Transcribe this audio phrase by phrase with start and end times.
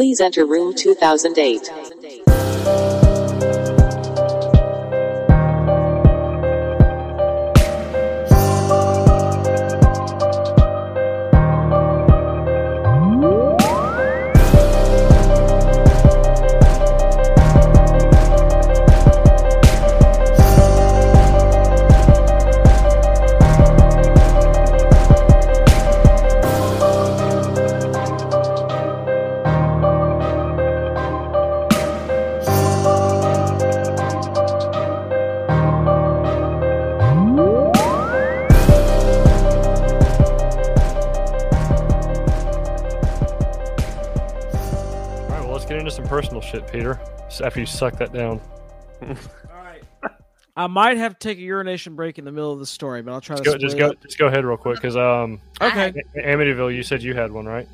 [0.00, 1.99] Please enter room 2008.
[47.30, 47.46] Peter.
[47.46, 48.40] After you suck that down,
[49.02, 49.16] All
[49.52, 49.82] right.
[50.56, 53.12] I might have to take a urination break in the middle of the story, but
[53.12, 55.40] I'll try just to go, just go, it just go ahead real quick, because um.
[55.60, 55.92] Okay.
[56.16, 57.68] A- Amityville, you said you had one, right?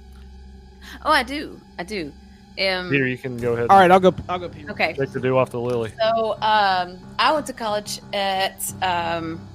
[1.05, 1.61] Oh, I do.
[1.78, 2.12] I do.
[2.58, 3.67] Um, Peter, you can go ahead.
[3.69, 4.14] All right, I'll go.
[4.28, 4.48] I'll go.
[4.48, 4.70] Peter.
[4.70, 4.95] okay.
[4.95, 5.92] Take the dew off the lily.
[6.00, 9.47] So, um, I went to college at, um,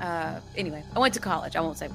[0.00, 1.56] uh, anyway, I went to college.
[1.56, 1.88] I won't say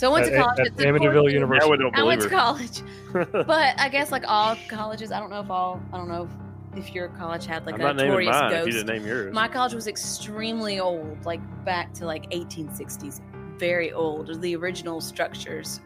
[0.00, 0.26] where I went.
[0.26, 1.66] So I went to college at at Amityville University.
[1.66, 2.82] Now we don't I went believe to college,
[3.46, 6.28] but I guess like all colleges, I don't know if all, I don't know
[6.76, 8.66] if your college had like I'm a not notorious mine if ghost.
[8.66, 9.32] you didn't name yours.
[9.34, 13.20] My college was extremely old, like back to like 1860s,
[13.58, 14.40] very old.
[14.40, 15.80] The original structures,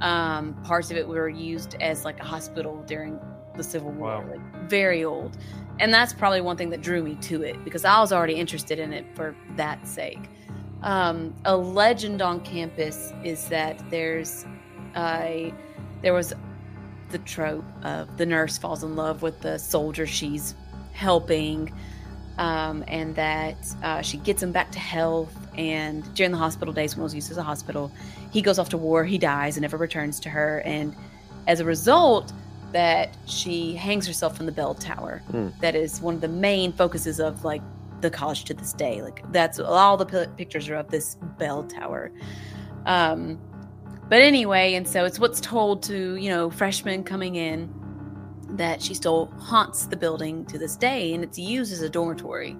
[0.00, 3.20] um, parts of it were used as like a hospital during
[3.56, 4.24] the Civil War, Wow.
[4.30, 5.36] like very old.
[5.78, 8.78] And that's probably one thing that drew me to it because I was already interested
[8.80, 10.28] in it for that sake.
[10.82, 14.44] Um, a legend on campus is that there's
[14.96, 15.52] a
[16.02, 16.34] there was
[17.10, 20.54] the trope of the nurse falls in love with the soldier she's
[20.92, 21.72] helping
[22.38, 25.32] um, and that uh, she gets him back to health.
[25.56, 27.92] And during the hospital days when it was used as a hospital,
[28.30, 30.60] he goes off to war, he dies, and never returns to her.
[30.64, 30.94] And
[31.46, 32.32] as a result,
[32.72, 35.22] that she hangs herself from the bell tower.
[35.30, 35.50] Hmm.
[35.60, 37.62] That is one of the main focuses of like
[38.00, 39.02] the college to this day.
[39.02, 42.12] Like that's all the pi- pictures are of this bell tower.
[42.86, 43.40] Um,
[44.08, 47.72] but anyway, and so it's what's told to you know freshmen coming in
[48.50, 52.56] that she still haunts the building to this day and it's used as a dormitory.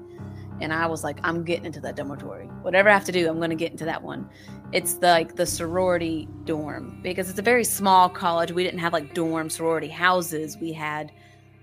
[0.61, 2.47] And i was like i'm getting into that dormitory.
[2.63, 4.29] Whatever i have to do i'm going to get into that one.
[4.73, 8.51] It's the, like the sorority dorm because it's a very small college.
[8.51, 10.57] We didn't have like dorm sorority houses.
[10.59, 11.13] We had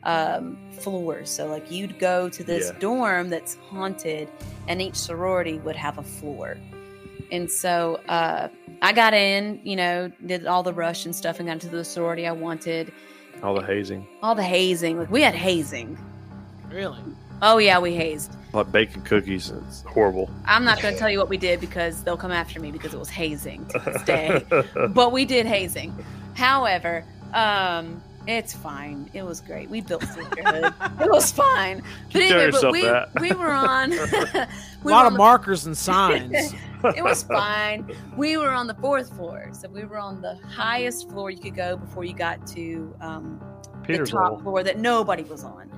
[0.03, 2.79] um, floors so like you'd go to this Yeah.
[2.79, 4.28] dorm that's haunted
[4.67, 6.57] and each sorority would have a floor
[7.31, 8.47] and so uh,
[8.81, 11.84] i got in you know did all the rush and stuff and got into the
[11.85, 12.91] sorority i wanted
[13.44, 14.97] All the hazing, all the hazing.
[15.00, 15.97] Like we had hazing.
[16.69, 17.01] Really?
[17.44, 18.35] Oh yeah, we hazed.
[18.53, 19.50] like baking cookies.
[19.50, 20.29] It's horrible.
[20.45, 22.94] I'm not going to tell you what we did because they'll come after me because
[22.94, 24.44] it was hazing to this day.
[24.89, 25.91] but we did hazing.
[26.35, 29.09] However, um, it's fine.
[29.14, 29.70] It was great.
[29.70, 30.74] We built sisterhood.
[31.00, 31.84] it was fine.
[32.12, 33.09] But anyway, but we that.
[33.20, 33.94] we were on.
[33.94, 34.48] A
[34.84, 36.54] we lot were of on markers and signs.
[36.96, 37.96] It was fine.
[38.18, 41.56] We were on the fourth floor, so we were on the highest floor you could
[41.56, 43.40] go before you got to um,
[43.88, 44.40] the top level.
[44.40, 45.70] floor that nobody was on.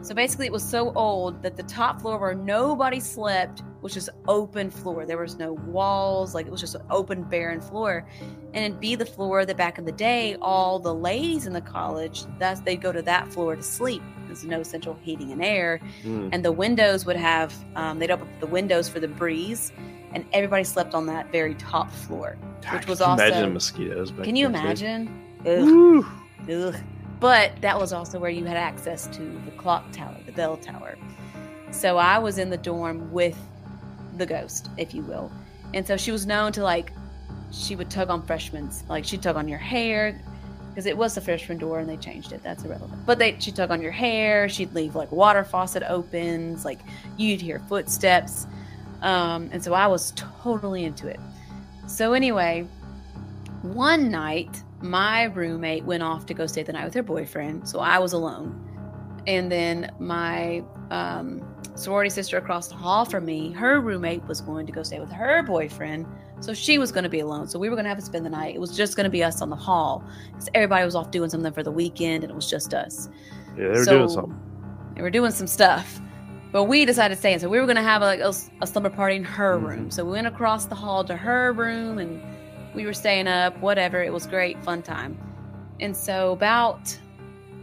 [0.00, 4.08] So basically, it was so old that the top floor where nobody slept was just
[4.26, 5.04] open floor.
[5.04, 8.06] There was no walls, like it was just an open, barren floor.
[8.54, 11.60] And it'd be the floor that back in the day, all the ladies in the
[11.60, 14.02] college, that's they'd go to that floor to sleep.
[14.26, 16.30] There's no central heating and air, Mm.
[16.32, 19.72] and the windows would have um, they'd open the windows for the breeze,
[20.12, 22.36] and everybody slept on that very top floor,
[22.72, 23.26] which was also.
[23.26, 24.12] imagine mosquitoes.
[24.22, 24.82] Can you in those days?
[24.82, 25.24] imagine?
[25.46, 26.04] Ugh.
[26.50, 26.74] Ugh.
[27.20, 30.96] But that was also where you had access to the clock tower, the bell tower.
[31.70, 33.36] So I was in the dorm with
[34.16, 35.30] the ghost, if you will.
[35.74, 36.92] And so she was known to like,
[37.52, 40.20] she would tug on freshmen's, like she'd tug on your hair,
[40.70, 42.42] because it was the freshman door and they changed it.
[42.42, 43.04] That's irrelevant.
[43.04, 44.48] But they, she'd tug on your hair.
[44.48, 46.78] She'd leave like water faucet opens, like
[47.16, 48.46] you'd hear footsteps.
[49.02, 51.20] Um, and so I was totally into it.
[51.86, 52.66] So anyway,
[53.62, 57.80] one night my roommate went off to go stay the night with her boyfriend, so
[57.80, 58.64] I was alone.
[59.26, 61.42] And then my um,
[61.74, 65.10] sorority sister across the hall from me, her roommate was going to go stay with
[65.10, 66.06] her boyfriend,
[66.40, 67.48] so she was going to be alone.
[67.48, 68.54] So we were going to have to spend the night.
[68.54, 71.28] It was just going to be us on the hall because everybody was off doing
[71.28, 73.08] something for the weekend, and it was just us.
[73.56, 74.40] Yeah, they were So- doing something.
[74.94, 76.00] They were doing some stuff.
[76.50, 77.40] But we decided to stay in.
[77.40, 78.32] So we were going to have like a,
[78.62, 79.68] a slumber party in her Mhm.
[79.68, 79.90] room.
[79.90, 82.22] So we went across the hall to her room and
[82.74, 84.02] we were staying up, whatever.
[84.02, 85.18] It was great, fun time.
[85.80, 86.96] And so about,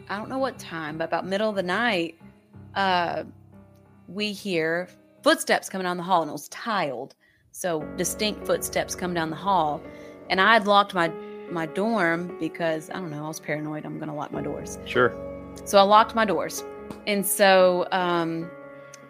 [0.09, 2.17] I don't know what time, but about middle of the night,
[2.75, 3.23] uh,
[4.07, 4.87] we hear
[5.23, 7.15] footsteps coming down the hall and it was tiled.
[7.51, 9.81] So distinct footsteps come down the hall.
[10.29, 11.11] And I had locked my
[11.51, 13.85] my dorm because I don't know, I was paranoid.
[13.85, 14.79] I'm gonna lock my doors.
[14.85, 15.13] Sure.
[15.63, 16.63] So I locked my doors.
[17.07, 18.49] And so um,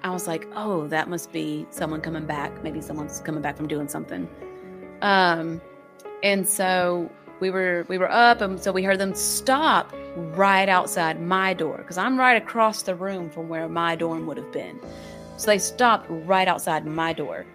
[0.04, 2.64] I was like, oh, that must be someone coming back.
[2.64, 4.30] Maybe someone's coming back from doing something.
[5.02, 5.62] Um,
[6.26, 9.94] and so we were we were up and so we heard them stop
[10.36, 14.38] right outside my door because I'm right across the room from where my dorm would
[14.38, 14.80] have been.
[15.38, 17.46] So they stopped right outside my door.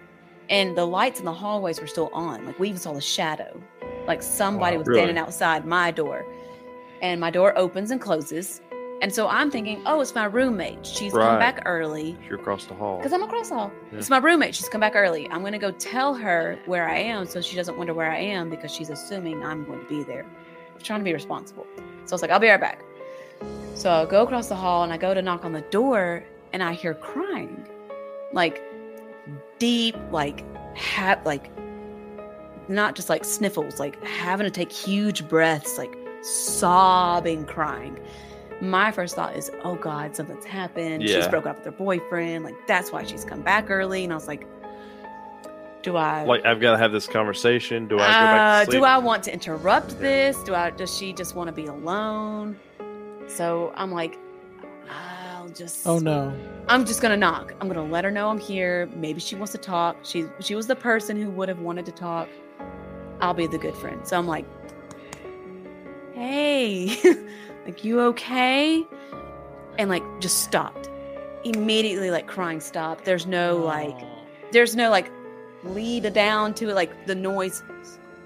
[0.49, 2.45] And the lights in the hallways were still on.
[2.45, 3.61] Like we even saw the shadow.
[4.07, 4.99] Like somebody Wow, was really?
[5.01, 6.25] standing outside my door.
[7.01, 8.61] And my door opens and closes.
[9.01, 10.85] And so I'm thinking, oh, it's my roommate.
[10.85, 12.97] She's come back early You're across the hall.
[12.97, 13.71] because I'm across the hall.
[13.91, 13.97] Yeah.
[13.97, 14.53] It's my roommate.
[14.53, 15.27] She's come back early.
[15.31, 18.19] I'm going to go tell her where I am so she doesn't wonder where I
[18.19, 20.23] am because she's assuming I'm going to be there.
[20.23, 21.65] I'm trying to be responsible.
[22.05, 22.83] So I was like, I'll be right back.
[23.73, 26.61] So I go across the hall and I go to knock on the door and
[26.61, 27.65] I hear crying.
[28.33, 28.61] Like
[29.57, 30.45] deep, like,
[30.77, 31.49] ha- like,
[32.67, 37.99] not just like sniffles, like having to take huge breaths, like sobbing, crying.
[38.61, 41.03] My first thought is, oh God, something's happened.
[41.03, 41.29] She's Yeah.
[41.29, 42.43] broke up with her boyfriend.
[42.45, 44.03] Like, that's why she's come back early.
[44.03, 44.45] And I was like,
[45.81, 47.87] do I Like I've got to have this conversation.
[47.87, 48.79] Do I go uh, back to sleep?
[48.81, 49.97] do I want to interrupt Yeah.
[50.01, 50.43] this?
[50.43, 52.55] Do I does she just want to be alone?
[53.27, 54.19] So I'm like,
[54.89, 56.31] I'll just Oh no.
[56.69, 57.55] I'm just gonna knock.
[57.59, 58.87] I'm gonna let her know I'm here.
[58.95, 59.97] Maybe she wants to talk.
[60.03, 62.29] She she was the person who would have wanted to talk.
[63.21, 64.07] I'll be the good friend.
[64.07, 64.45] So I'm like,
[66.13, 66.95] hey,
[67.65, 68.85] like you okay?
[69.77, 70.89] And like just stopped.
[71.43, 73.05] Immediately like crying stopped.
[73.05, 73.97] There's no like
[74.51, 75.11] there's no like
[75.63, 76.75] lead down to it.
[76.75, 77.63] Like the noise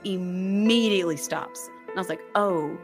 [0.03, 1.69] immediately stops.
[1.89, 2.77] And I was like, oh,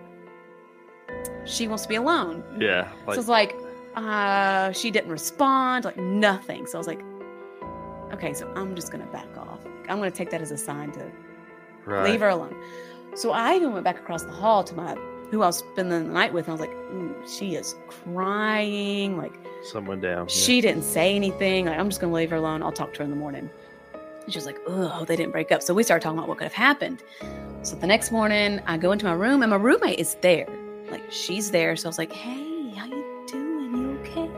[1.45, 2.43] she wants to be alone.
[2.59, 2.91] Yeah.
[3.05, 3.55] Like, so it's like,
[3.95, 6.65] uh, she didn't respond, like nothing.
[6.65, 7.01] So I was like,
[8.13, 9.59] okay, so I'm just gonna back off.
[9.89, 11.11] I'm gonna take that as a sign to
[11.85, 12.09] right.
[12.09, 12.55] leave her alone.
[13.15, 14.95] So I even went back across the hall to my
[15.31, 19.17] who I was spending the night with, and I was like, Ooh, she is crying.
[19.17, 19.33] Like
[19.63, 20.25] Someone down.
[20.27, 20.33] yeah.
[20.33, 21.65] she didn't say anything.
[21.65, 22.61] Like I'm just gonna leave her alone.
[22.63, 23.49] I'll talk to her in the morning.
[23.93, 25.63] And she was like, oh, they didn't break up.
[25.63, 27.01] So we started talking about what could have happened.
[27.63, 30.47] So the next morning, I go into my room, and my roommate is there.
[30.91, 31.75] Like she's there.
[31.75, 33.75] So I was like, hey, how you doing?
[33.75, 34.29] You okay?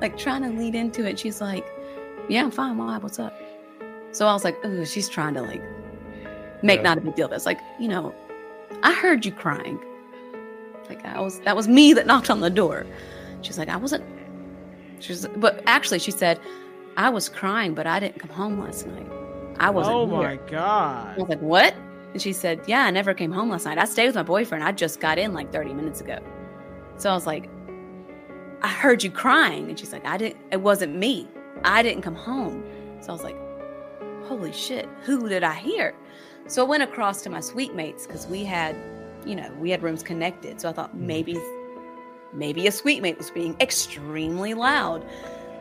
[0.00, 1.18] Like trying to lead into it.
[1.20, 1.66] She's like,
[2.28, 2.76] yeah, I'm fine.
[2.78, 2.98] Why?
[2.98, 3.32] What's up?
[4.12, 5.62] So I was like, oh, she's trying to like
[6.62, 6.82] make Yeah.
[6.94, 7.32] not a big deal.
[7.32, 8.14] It's like, you know,
[8.82, 9.78] I heard you crying.
[10.88, 12.86] Like I was, that was me that knocked on the door.
[13.42, 14.04] She's like, I wasn't.
[15.00, 16.40] She's, but actually, she said,
[16.96, 19.06] I was crying, but I didn't come home last night.
[19.58, 19.96] I wasn't.
[19.96, 21.16] Oh here." god.
[21.16, 21.74] I was like, what?
[22.12, 23.78] And she said, yeah, I never came home last night.
[23.78, 24.64] I stayed with my boyfriend.
[24.64, 26.18] I just got in like 30 minutes ago.
[26.96, 27.48] So I was like,
[28.62, 29.68] I heard you crying.
[29.68, 31.28] And she's like, I didn't, it wasn't me.
[31.64, 32.64] I didn't come home.
[33.00, 33.36] So I was like,
[34.24, 35.94] holy shit, who did I hear?
[36.46, 38.74] So I went across to my suite mates because we had,
[39.26, 40.60] you know, we had rooms connected.
[40.60, 41.06] So I thought mm-hmm.
[41.06, 41.38] maybe,
[42.32, 45.04] maybe a suite mate was being extremely loud.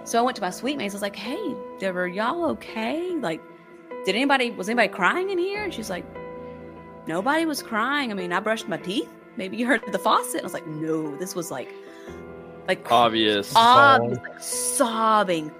[0.04, 0.94] So I went to my suite mates.
[0.94, 3.12] I was like, hey, were y'all okay?
[3.16, 3.42] Like,
[4.06, 5.64] did anybody, was anybody crying in here?
[5.64, 6.06] And she's like,
[7.08, 8.12] nobody was crying.
[8.12, 9.10] I mean, I brushed my teeth.
[9.36, 10.36] Maybe you heard the faucet.
[10.36, 11.74] And I was like, no, this was like,
[12.68, 13.54] like Obvious.
[13.56, 15.52] obvious, like sobbing,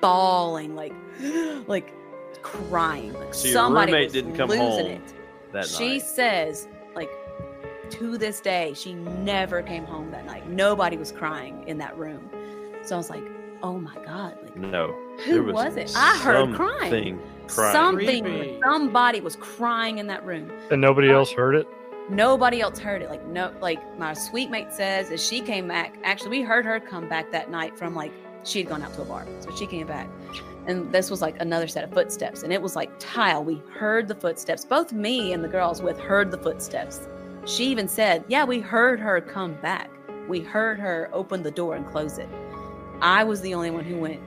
[0.00, 0.94] bawling, like,
[1.66, 1.92] like
[2.42, 3.12] crying.
[3.14, 5.14] Like So your somebody roommate didn't come losing home it.
[5.52, 6.02] that She night.
[6.02, 6.79] says, like,
[7.90, 10.48] to this day, she never came home that night.
[10.48, 12.28] Nobody was crying in that room.
[12.82, 13.24] So I was like,
[13.62, 14.94] oh my god, like No.
[15.24, 15.92] who there was, it?
[15.96, 16.80] I heard crying.
[16.90, 17.72] something Crying.
[17.72, 18.60] Something, Creepy.
[18.62, 20.50] somebody was crying in that room.
[20.70, 21.66] And nobody else heard it.
[22.08, 23.10] Nobody else heard it.
[23.10, 25.96] Like no, like my suite mate says, as she came back.
[26.04, 28.12] Actually, we heard her come back that night from like
[28.44, 30.08] she had gone out to a bar, so she came back,
[30.66, 33.44] and this was like another set of footsteps, and it was like tile.
[33.44, 34.64] We heard the footsteps.
[34.64, 37.00] Both me and the girls with heard the footsteps.
[37.50, 39.90] She even said, "Yeah, we heard her come back.
[40.28, 42.28] We heard her open the door and close it."
[43.02, 44.20] I was the only one who went,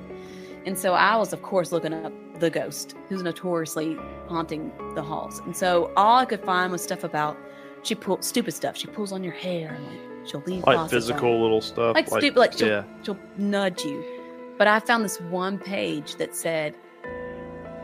[0.66, 5.40] and so I was, of course, looking up the ghost who's notoriously haunting the halls.
[5.46, 7.38] And so all I could find was stuff about
[7.84, 8.76] she pull stupid stuff.
[8.76, 11.96] She pulls on your hair and like she'll leave Like physical little stuff.
[11.96, 12.84] like, stupid, like she'll, yeah.
[13.04, 14.04] she'll nudge you.
[14.58, 16.76] But I found this one page that said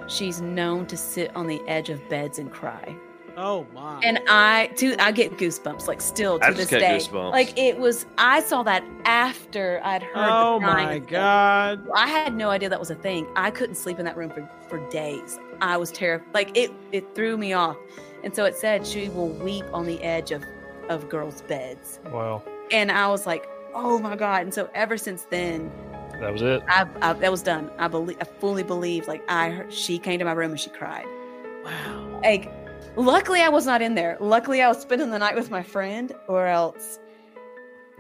[0.08, 2.96] she's known to sit on the edge of beds and cry.
[3.42, 4.02] Oh my.
[4.04, 6.98] And I, to I get goosebumps like still to I this just day.
[6.98, 7.32] goosebumps.
[7.32, 10.28] Like it was, I saw that after I'd heard.
[10.30, 11.10] oh the my and stuff.
[11.10, 11.88] god.
[11.96, 13.26] I had no idea that was a thing.
[13.38, 15.40] I couldn't sleep in that room for, for days.
[15.62, 16.34] I was terrified.
[16.34, 17.78] Like it, it threw me off.
[18.26, 20.44] And so it said she will weep on the edge of,
[20.90, 22.00] of girls' beds.
[22.12, 24.42] Wow, And I was like, oh my God.
[24.42, 25.72] And so ever since then,
[26.20, 26.62] that was it.
[26.68, 27.72] I, I that was done.
[27.78, 30.70] I believe, I fully believe, like I heard, she came to my room and she
[30.72, 31.06] cried.
[31.64, 32.20] Wow.
[32.22, 32.52] Like
[32.96, 34.18] Luckily, I was not in there.
[34.20, 37.00] Luckily, I was spending the night with my friend, or else.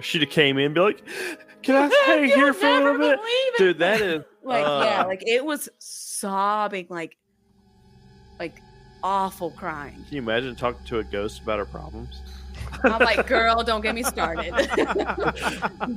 [0.01, 1.03] She'd have came in and be like,
[1.61, 3.19] Can I stay You'll here for a little bit?
[3.57, 7.17] Dude, that is Like, uh, yeah, like it was sobbing, like,
[8.39, 8.61] like
[9.03, 9.95] awful crying.
[10.07, 12.21] Can you imagine talking to a ghost about her problems?
[12.83, 14.53] I'm like, girl, don't get me started.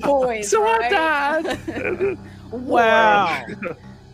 [0.00, 0.90] Boys, So I right?
[0.90, 2.18] died.
[2.50, 3.44] Wow.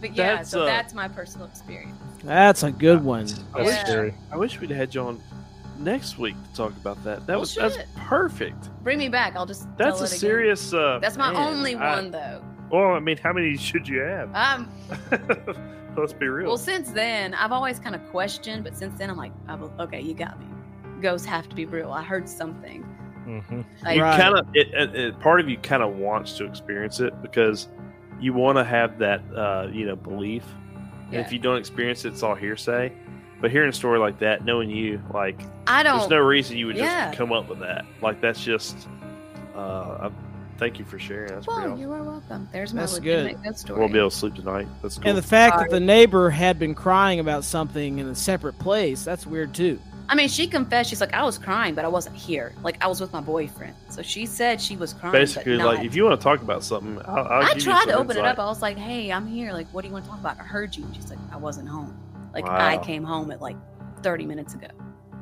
[0.00, 1.96] But yeah, That's, so uh, that's my personal experience.
[2.24, 3.26] That's a good one.
[3.26, 3.84] That's Yeah.
[3.84, 4.14] scary.
[4.32, 5.20] I wish we'd had you on
[5.78, 7.20] next week to talk about that.
[7.26, 8.68] That Well, was that's perfect.
[8.84, 9.34] Bring me back.
[9.36, 9.66] I'll just.
[9.76, 10.18] That's tell a it again.
[10.20, 10.72] serious.
[10.72, 12.42] Uh, That's my man, only I- one, though.
[12.70, 14.30] Well, I mean, how many should you have?
[14.34, 14.68] Um,
[15.96, 16.46] Let's be real.
[16.48, 19.32] well, since then, I've always kind of questioned, but since then, I'm like,
[19.80, 20.46] okay, you got me.
[21.00, 21.90] Ghosts have to be real.
[21.90, 22.82] I heard something.
[23.24, 24.20] hmm Like, you Right.
[24.20, 27.68] kind of it, it, it- part of you kind of wants to experience it because
[28.20, 30.44] you want to have that uh, you know belief.
[31.10, 32.92] And if you don't experience it, it's all hearsay.
[33.40, 35.98] But hearing a story like that, knowing you, like, I don't.
[36.00, 37.06] there's no reason you would Yeah.
[37.06, 37.86] just come up with that.
[38.02, 38.88] Like, that's just.
[39.54, 40.10] Uh, I,
[40.58, 41.28] thank you for sharing.
[41.32, 41.80] That's pretty well, awesome.
[41.80, 42.48] you are welcome.
[42.52, 43.78] There's my That's legitimate ghost story.
[43.78, 44.66] We'll be able to sleep tonight.
[44.82, 45.08] That's cool.
[45.08, 45.68] And the fact Sorry.
[45.68, 49.78] that the neighbor had been crying about something in a separate place, that's weird too.
[50.10, 50.88] I mean, she confessed.
[50.88, 52.54] She's like, I was crying, but I wasn't here.
[52.62, 53.74] Like, I was with my boyfriend.
[53.90, 55.12] So she said she was crying.
[55.12, 57.62] Basically, but like, if you want to talk about something, I'll, I'll I give you
[57.64, 58.38] tried to some open it up.
[58.38, 59.52] I was like, "Hey, I'm here.
[59.52, 60.86] Like, what do you want to talk about?" I heard you.
[60.94, 61.94] She's like, "I wasn't home.
[62.32, 63.56] Like, I came home at like
[64.02, 64.68] 30 minutes ago."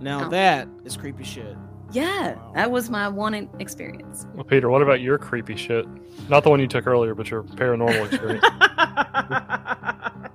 [0.00, 0.28] Now Oh.
[0.30, 1.56] that is creepy shit.
[1.92, 2.52] Yeah, Wow.
[2.54, 4.26] that was my one experience.
[4.34, 5.86] Well, Peter, what about your creepy shit?
[6.28, 8.44] Not the one you took earlier, but your paranormal experience.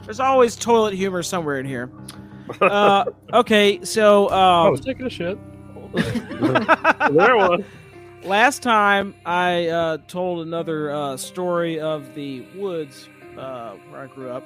[0.04, 1.90] There's always toilet humor somewhere in here.
[2.60, 5.38] Uh, okay, so I um, was taking a shit.
[5.92, 7.62] there was.
[8.24, 14.30] last time I uh, told another uh, story of the woods uh, where I grew
[14.30, 14.44] up.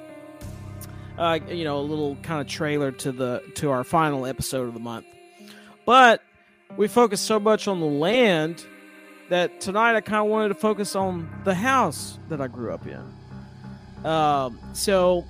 [1.17, 4.73] Uh, you know, a little kind of trailer to the to our final episode of
[4.73, 5.05] the month.
[5.85, 6.21] But
[6.77, 8.65] we focused so much on the land
[9.29, 12.85] that tonight I kind of wanted to focus on the house that I grew up
[12.85, 14.05] in.
[14.05, 15.25] Um, so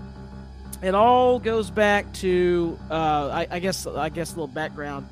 [0.86, 5.08] it all goes back to uh, I, I guess I guess a little background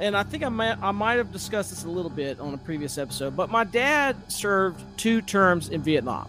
[0.00, 2.58] and I think I might I might have discussed this a little bit on a
[2.58, 6.28] previous episode, but my dad served two terms in Vietnam.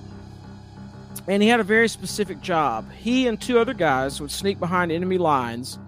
[1.28, 2.92] And he had a very specific job.
[2.92, 5.80] He and two other guys would sneak behind enemy lines,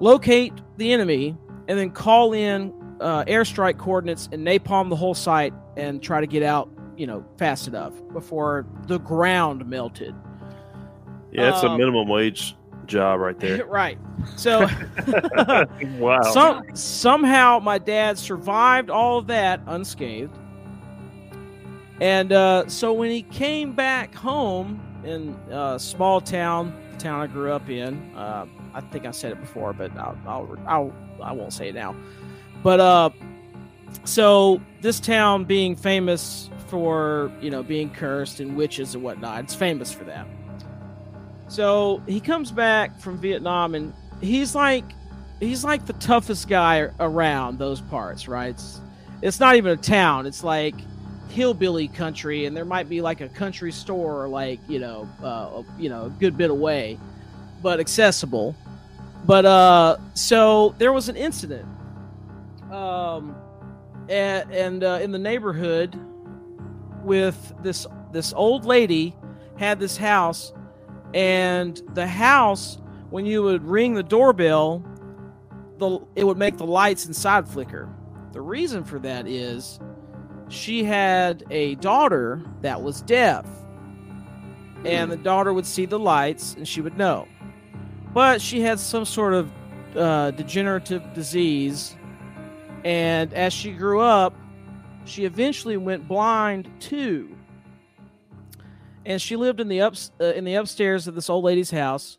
[0.00, 1.36] locate the enemy,
[1.68, 6.26] and then call in uh, airstrike coordinates and napalm the whole site and try to
[6.26, 10.14] get out, you know, fast enough before the ground melted.
[11.36, 13.64] Yeah, it's a Um, minimum wage job right there.
[13.66, 13.98] right.
[14.36, 14.68] So
[15.98, 16.22] wow.
[16.22, 20.36] Some somehow my dad survived all of that unscathed.
[22.00, 27.26] And uh, so when he came back home in a small town, the town I
[27.26, 31.32] grew up in, uh, I think I said it before, but I'll, I'll, I'll I
[31.32, 31.96] won't say it now.
[32.62, 33.10] But uh,
[34.04, 39.54] so this town being famous for you know being cursed and witches and whatnot, it's
[39.54, 40.26] famous for that.
[41.48, 44.84] So he comes back from Vietnam and he's like
[45.40, 48.50] he's like the toughest guy around those parts, right?
[48.50, 48.80] It's,
[49.22, 50.26] it's not even a town.
[50.26, 50.74] It's like
[51.28, 55.88] hillbilly country, and there might be like a country store, like you know, uh, you
[55.88, 56.98] know, a good bit away,
[57.62, 58.54] but accessible.
[59.24, 61.66] But uh, so there was an incident,
[62.70, 63.34] um,
[64.08, 65.98] and, and uh, in the neighborhood
[67.02, 69.14] with this this old lady
[69.58, 70.52] had this house,
[71.14, 72.78] and the house
[73.10, 74.84] when you would ring the doorbell
[75.78, 77.88] the it would make the lights inside flicker.
[78.32, 79.78] The reason for that is
[80.48, 83.46] she had a daughter that was deaf.
[84.84, 87.26] And the daughter would see the lights and she would know.
[88.12, 89.52] But she had some sort of
[89.96, 91.96] uh, degenerative disease.
[92.84, 94.34] And as she grew up,
[95.04, 97.36] she eventually went blind too.
[99.06, 102.18] And she lived in the ups uh, in the upstairs of this old lady's house.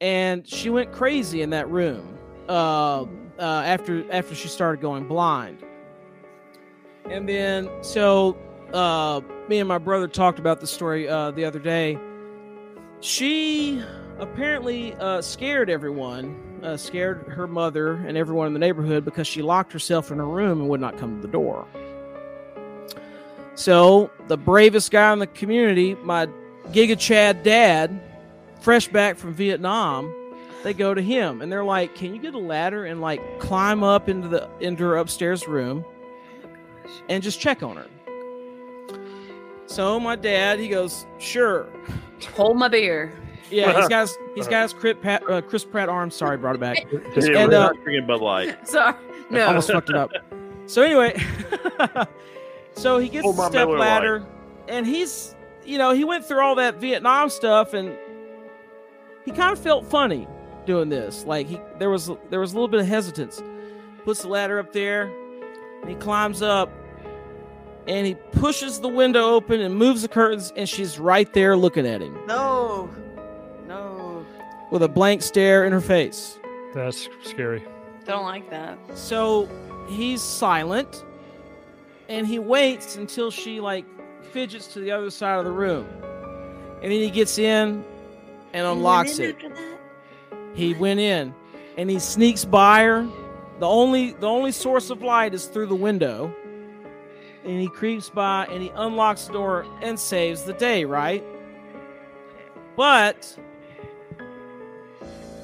[0.00, 3.06] And she went crazy in that room uh, uh,
[3.38, 5.62] after after she started going blind.
[7.10, 8.34] And then so
[8.72, 11.98] uh, me and my brother talked about the story uh, the other day.
[13.00, 13.82] She
[14.18, 19.72] apparently scared everyone, uh, scared her mother and everyone in the neighborhood because she locked
[19.72, 21.66] herself in her room and would not come to the door.
[23.60, 26.28] So the bravest guy in the community, my
[26.68, 28.00] Giga Chad dad,
[28.62, 30.10] fresh back from Vietnam,
[30.62, 33.82] they go to him and they're like, "Can you get a ladder and like climb
[33.82, 35.84] up into the into her upstairs room
[37.10, 37.86] and just check on her?"
[39.66, 41.66] So my dad, he goes, "Sure."
[42.36, 43.12] Hold my beer.
[43.50, 46.10] Yeah, he's got his, he's got his Chris Pratt, uh, Chris Pratt arm.
[46.10, 46.78] Sorry, brought it back.
[47.14, 48.56] Just Yeah, And, we're uh, not drinking Bud Light.
[48.66, 48.94] Sorry.
[49.28, 49.48] No.
[49.48, 50.12] Almost fucked it up.
[50.64, 51.20] So anyway,
[52.74, 53.88] so he gets Pull the step Miller Lite.
[53.88, 54.26] ladder,
[54.68, 55.34] and he's
[55.64, 57.96] you know he went through all that Vietnam stuff, and
[59.24, 60.26] he kind of felt funny
[60.66, 61.24] doing this.
[61.24, 63.42] Like he there was there was a little bit of hesitance.
[64.04, 65.12] Puts the ladder up there,
[65.82, 66.70] and he climbs up,
[67.86, 71.86] and he pushes the window open and moves the curtains, and she's right there looking
[71.86, 72.88] at him no.
[73.66, 74.24] No.
[74.70, 76.38] with a blank stare in her face.
[76.74, 77.62] That's scary.
[78.06, 78.78] Don't like that.
[78.94, 79.48] So
[79.88, 81.04] he's silent
[82.10, 83.86] and he waits until she like
[84.32, 85.86] fidgets to the other side of the room.
[86.82, 87.84] And then he gets in
[88.52, 89.36] and unlocks it.
[90.54, 91.32] He went in
[91.78, 93.08] and he sneaks by her.
[93.60, 96.34] The only the only source of light is through the window.
[97.44, 101.24] And he creeps by and he unlocks the door and saves the day, right?
[102.76, 103.38] But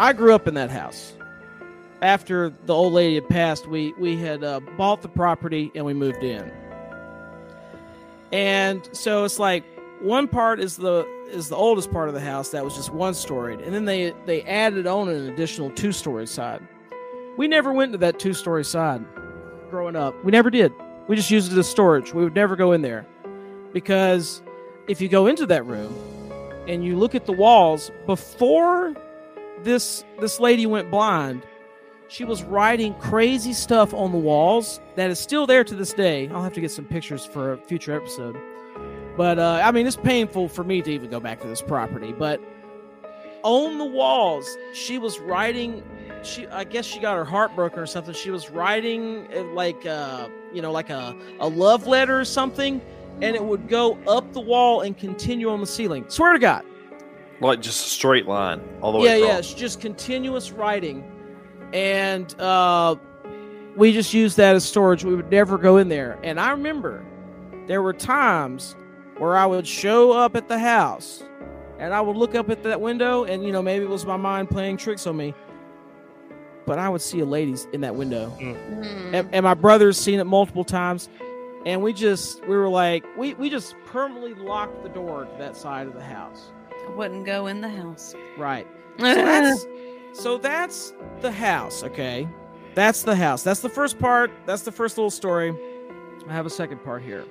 [0.01, 1.16] I grew up in that house
[2.03, 5.95] after the old lady had passed, we we had uh, bought the property and we
[5.95, 6.51] moved in.
[8.33, 9.65] And so it's like
[10.01, 13.15] one part is the is the oldest part of the house that was just one
[13.15, 16.67] storied, and then they they added on an additional two story side.
[17.37, 19.05] We never went to that two story side
[19.71, 20.15] growing up.
[20.25, 20.73] We never did.
[21.09, 22.13] We just used it as storage.
[22.13, 23.07] We would never go in there
[23.73, 24.43] because
[24.89, 25.95] if you go into that room
[26.67, 28.95] and you look at the walls before
[29.63, 31.43] this this lady went blind
[32.09, 36.29] she was writing crazy stuff on the walls that is still there to this day.
[36.29, 38.37] I'll have to get some pictures for a future episode.
[39.17, 42.13] But uh, I mean, it's painful for me to even go back to this property.
[42.13, 42.41] But
[43.43, 45.83] on the walls, she was writing.
[46.23, 48.15] She, I guess, she got her heart broken or something.
[48.15, 52.81] She was writing uh, like, uh, you know, like a a love letter or something,
[53.23, 56.05] and it would go up the wall and continue on the ceiling.
[56.09, 56.65] Swear to God.
[57.41, 61.05] Like just a straight line all the way yeah, yeah, it's just continuous writing,
[61.73, 62.97] and uh,
[63.77, 65.05] we just used that as storage.
[65.05, 66.19] We would never go in there.
[66.23, 67.05] And I remember
[67.67, 68.77] there were times
[69.19, 71.23] where I would show up at the house,
[71.79, 74.17] and I would look up at that window, and you know maybe it was my
[74.17, 75.35] mind playing tricks on me,
[76.67, 79.15] but I would see a lady in that window, Mm.
[79.15, 81.09] and, and my brother's seen it multiple times.
[81.65, 85.57] And we just we were like we, we just permanently locked the door to that
[85.57, 86.53] side of the house.
[86.87, 88.15] I wouldn't go in the house.
[88.39, 88.67] Right.
[88.99, 89.67] So that's
[90.17, 92.29] so that's the house, okay?
[92.75, 93.43] That's the house.
[93.43, 94.31] That's the first part.
[94.45, 95.55] That's the first little story.
[96.29, 97.25] I have a second part here.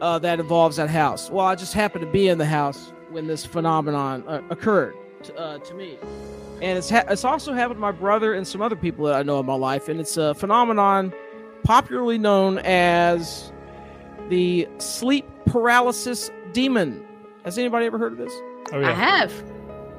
[0.00, 1.30] Uh, that involves that house.
[1.30, 5.36] Well, I just happened to be in the house when this phenomenon uh, occurred to,
[5.36, 5.98] uh, to me,
[6.60, 9.22] and it's ha- it's also happened to my brother and some other people that I
[9.22, 11.12] know in my life, and it's a phenomenon
[11.62, 13.52] popularly known as
[14.28, 17.04] the sleep paralysis demon.
[17.44, 18.32] Has anybody ever heard of this?
[18.72, 18.90] Oh yeah.
[18.90, 19.32] I have.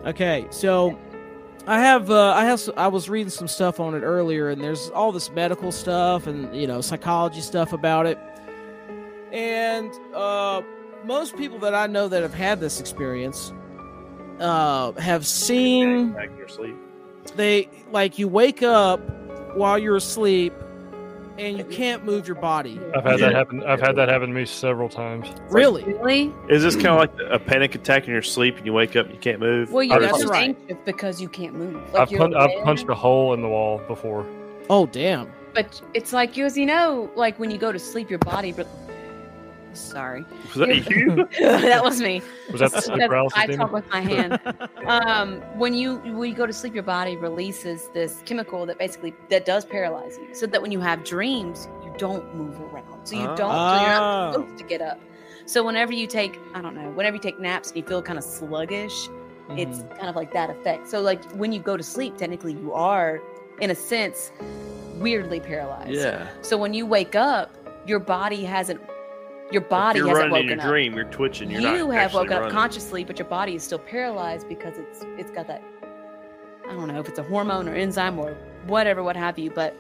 [0.06, 0.98] Okay, so
[1.66, 4.90] I have uh, I have I was reading some stuff on it earlier, and there's
[4.90, 8.20] all this medical stuff and you know psychology stuff about it,
[9.32, 10.62] and uh,
[11.06, 13.54] most people that I know that have had this experience
[14.40, 16.76] uh, have seen Back in your sleep.
[17.36, 19.00] they like you wake up
[19.56, 20.54] while you're asleep
[21.38, 22.80] and you can't move your body.
[22.96, 23.28] I've had Yeah.
[23.28, 23.64] that happen.
[23.64, 25.28] I've had that happen to me several times.
[25.50, 25.84] Really?
[25.84, 26.32] Really?
[26.50, 29.06] Is this kind of like a panic attack in your sleep and you wake up
[29.08, 29.72] and you can't move?
[29.72, 30.56] Well, you're that's just right.
[30.58, 31.76] anxious because you can't move.
[31.94, 34.26] Like I've, you're pun- I've punched a hole in the wall before.
[34.70, 35.32] Oh damn!
[35.54, 38.52] But it's like you, as you know, like when you go to sleep, your body.
[39.74, 41.28] Sorry, Was that you?
[41.40, 42.22] that was me.
[42.52, 44.40] Was that the paralysis I talk with my hand.
[44.86, 49.14] um, when you when you go to sleep, your body releases this chemical that basically
[49.30, 53.06] that does paralyze you, so that when you have dreams, you don't move around.
[53.06, 53.36] So you Oh.
[53.36, 53.70] don't.
[53.70, 54.32] So you're not Oh.
[54.42, 55.00] supposed to get up.
[55.46, 58.18] So whenever you take, I don't know, whenever you take naps and you feel kind
[58.18, 59.10] of sluggish,
[59.58, 59.98] it's Mhm.
[59.98, 60.88] kind of like that effect.
[60.88, 63.20] So like when you go to sleep, technically you are,
[63.60, 64.32] in a sense,
[65.00, 65.92] weirdly paralyzed.
[65.92, 66.28] yeah.
[66.42, 68.80] So when you wake up, your body hasn't.
[69.54, 71.52] Your body if you're hasn't running in your up dream, you're twitching.
[71.52, 75.06] You're not have actually woken up consciously, but your body is still paralyzed because it's
[75.18, 75.62] it's got that
[76.68, 78.34] I don't know if it's a hormone or enzyme or
[78.66, 79.76] whatever, what have you, but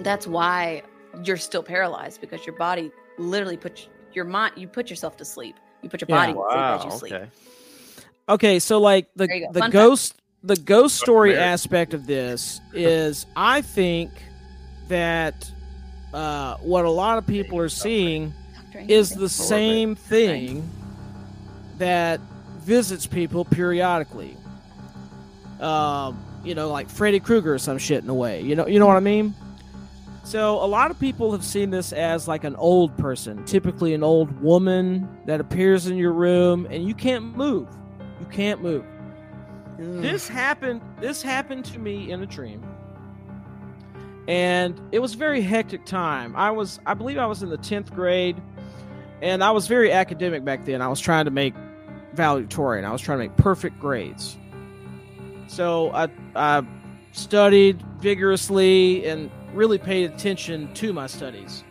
[0.00, 0.82] that's why
[1.24, 5.56] you're still paralyzed because your body literally puts your mind you put yourself to sleep.
[5.80, 6.32] You put your Yeah.
[6.32, 7.12] body to sleep as you sleep.
[7.14, 7.26] Okay.
[8.28, 9.52] Okay, so like the There you go.
[9.52, 9.72] the Fun fact.
[9.72, 11.46] ghost the ghost story America.
[11.50, 14.10] aspect of this is I think
[14.88, 15.50] that
[16.12, 18.41] uh, what a lot of people are seeing Drink
[18.88, 20.68] is the same thing
[21.78, 22.20] that
[22.60, 24.36] visits people periodically.
[25.60, 28.40] Um, you know, like Freddy Krueger or some shit in a way.
[28.42, 29.34] You know, you know what I mean.
[30.24, 34.04] So a lot of people have seen this as like an old person, typically an
[34.04, 37.68] old woman that appears in your room, and you can't move.
[38.20, 38.84] You can't move.
[39.78, 42.62] this happened this happened to me in a dream
[44.28, 47.58] and it was a very hectic time i was i believe i was in the
[47.58, 48.40] 10th grade
[49.22, 51.54] and i was very academic back then i was trying to make
[52.12, 54.36] valedictorian i was trying to make perfect grades
[55.46, 56.62] so i i
[57.12, 61.64] studied vigorously and really paid attention to my studies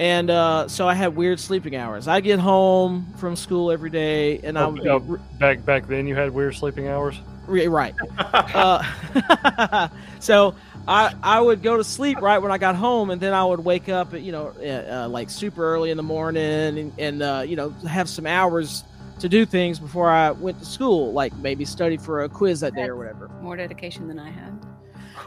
[0.00, 2.08] and uh, so I had weird sleeping hours.
[2.08, 4.98] I get home from school every day, and I would be Oh,
[5.38, 7.20] back back then, you had weird sleeping hours.
[7.46, 7.94] Right.
[8.18, 10.54] uh, so
[10.88, 13.64] I I would go to sleep right when I got home, and then I would
[13.64, 17.22] wake up, at, you know, uh, uh, like super early in the morning, and, and
[17.22, 18.84] uh, you know, have some hours
[19.20, 22.74] to do things before I went to school, like maybe study for a quiz that
[22.74, 23.28] day or whatever.
[23.42, 24.58] More dedication than I had.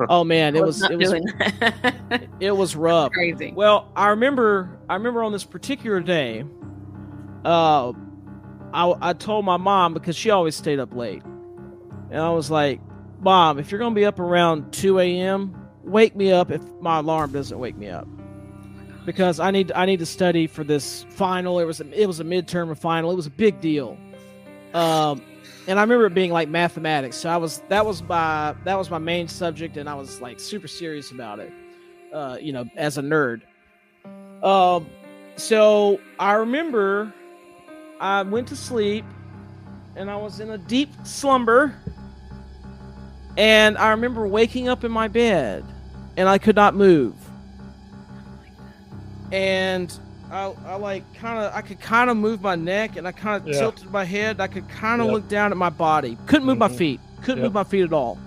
[0.09, 1.13] Oh man, it was not it was
[2.39, 3.11] it was rough.
[3.11, 3.53] crazy.
[3.55, 6.43] Well, I remember I remember on this particular day,
[7.45, 7.93] uh,
[8.73, 11.23] I I told my mom because she always stayed up late,
[12.09, 12.81] and I was like,
[13.23, 17.31] "Mom, if you're gonna be up around two a.m., wake me up if my alarm
[17.31, 18.07] doesn't wake me up."
[19.05, 21.59] Because I need I need to study for this final.
[21.59, 23.11] It was a, it was a midterm and final.
[23.11, 23.97] It was a big deal,
[24.73, 25.21] um,
[25.67, 27.17] and I remember it being like mathematics.
[27.17, 30.39] So I was that was my that was my main subject, and I was like
[30.39, 31.51] super serious about it.
[32.13, 33.41] Uh, you know, as a nerd.
[34.43, 34.87] Um,
[35.35, 37.13] so I remember
[37.99, 39.05] I went to sleep
[39.95, 41.73] and I was in a deep slumber.
[43.37, 45.63] And I remember waking up in my bed
[46.17, 47.15] and I could not move.
[49.31, 49.97] And
[50.31, 53.41] I, I like kind of, I could kind of move my neck and I kind
[53.41, 53.59] of Yeah.
[53.59, 54.39] tilted my head.
[54.39, 55.13] I could kind of Yep.
[55.13, 56.17] look down at my body.
[56.27, 56.77] Couldn't move my Mhm.
[56.77, 56.99] feet.
[57.21, 57.43] Couldn't Yep.
[57.45, 58.17] move my feet at all.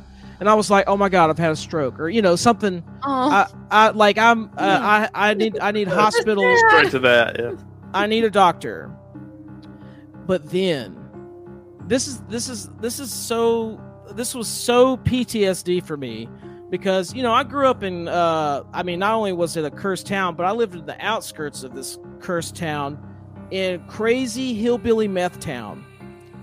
[0.40, 2.82] And I was like, oh my God, I've had a stroke or, you know, something.
[3.04, 6.56] Oh, I, I like I'm uh, I I need I need hospital.
[6.68, 7.36] Straight to that.
[7.38, 7.52] Yeah.
[7.94, 8.90] I need a doctor.
[10.26, 10.94] But then
[11.86, 13.80] this is this is this is so
[14.16, 16.28] this was so PTSD for me
[16.70, 19.70] because you know I grew up in uh I mean not only was it a
[19.70, 22.98] cursed town but I lived in the outskirts of this cursed town
[23.50, 25.84] in crazy hillbilly meth town.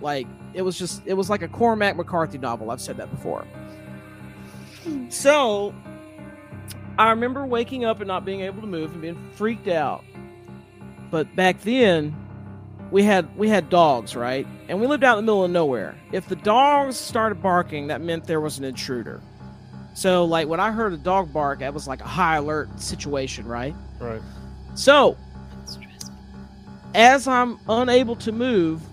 [0.01, 2.71] Like it was just it was like a Cormac McCarthy novel.
[2.71, 3.45] I've said that before.
[5.09, 5.73] So
[6.97, 10.03] I remember waking up and not being able to move and being freaked out.
[11.09, 12.15] But back then,
[12.93, 14.45] we had we had dogs, right?
[14.69, 15.95] And we lived out in the middle of nowhere.
[16.11, 19.19] If the dogs started barking, that meant there was an intruder.
[19.95, 23.47] So, like when I heard a dog bark, that was like a high alert situation,
[23.47, 23.75] right?
[23.99, 24.21] Right.
[24.75, 25.17] So,
[26.93, 28.83] as I'm unable to move,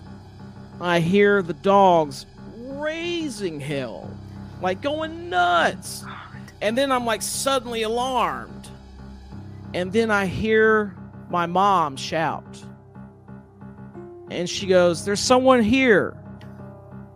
[0.81, 2.25] I hear the dogs
[2.57, 4.09] raising hell,
[4.63, 6.03] like going nuts.
[6.59, 8.67] And then I'm like suddenly alarmed.
[9.75, 10.95] And then I hear
[11.29, 12.63] my mom shout.
[14.31, 16.17] And she goes, There's someone here.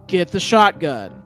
[0.07, 1.23] Get the shotgun.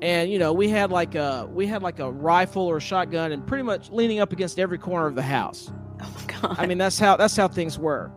[0.00, 3.32] And you know, we had like a we had like a rifle or a shotgun
[3.32, 5.70] and pretty much leaning up against every corner of the house.
[6.02, 6.56] Oh my god.
[6.58, 8.10] I mean, that's how that's how things were.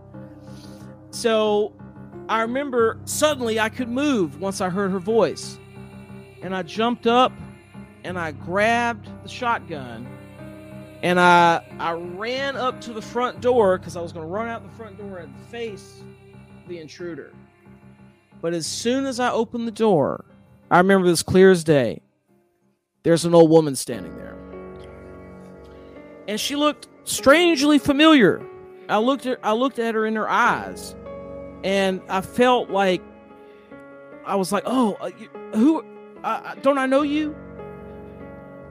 [1.12, 1.74] So
[2.30, 5.60] I remember suddenly I could move once I heard her voice.
[6.42, 7.34] And I jumped up
[8.06, 10.08] and I grabbed the shotgun
[11.04, 14.64] and I I ran up to the front door because I was gonna run out
[14.64, 16.02] the front door and face
[16.68, 17.32] the intruder.
[18.42, 20.26] But as soon as I opened the door,
[20.70, 22.02] I remember this clear as day.
[23.04, 24.38] There's an old woman standing there.
[26.28, 28.42] And she looked strangely familiar.
[28.90, 30.96] I looked at I looked at her in her eyes,
[31.64, 33.02] and I felt like
[34.26, 35.10] I was like, "Oh, uh,
[35.56, 35.82] who?
[36.24, 37.36] Uh, uh, don't I know you?"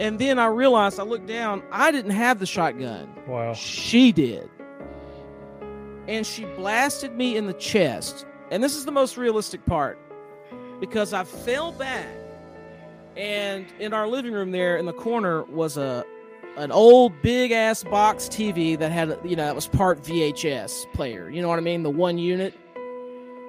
[0.00, 1.62] And then I realized I looked down.
[1.70, 3.12] I didn't have the shotgun.
[3.26, 3.54] Wow.
[3.54, 4.48] She did.
[6.08, 8.26] And she blasted me in the chest.
[8.50, 9.98] And this is the most realistic part
[10.80, 12.08] because I fell back
[13.16, 16.04] and in our living room there in the corner was a
[16.56, 21.30] an old big ass box TV that had you know that was part VHS player.
[21.30, 21.82] You know what I mean?
[21.82, 22.54] The one unit.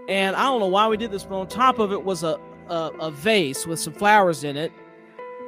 [0.08, 2.40] And I don't know why we did this, but on top of it was a
[2.70, 4.72] a, a vase with some flowers in it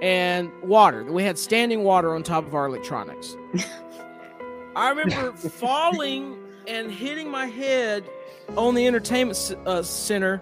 [0.02, 1.04] and water.
[1.04, 3.38] We had standing water on top of our electronics.
[4.76, 8.04] I remember falling and hitting my head
[8.58, 10.42] on the entertainment uh, center,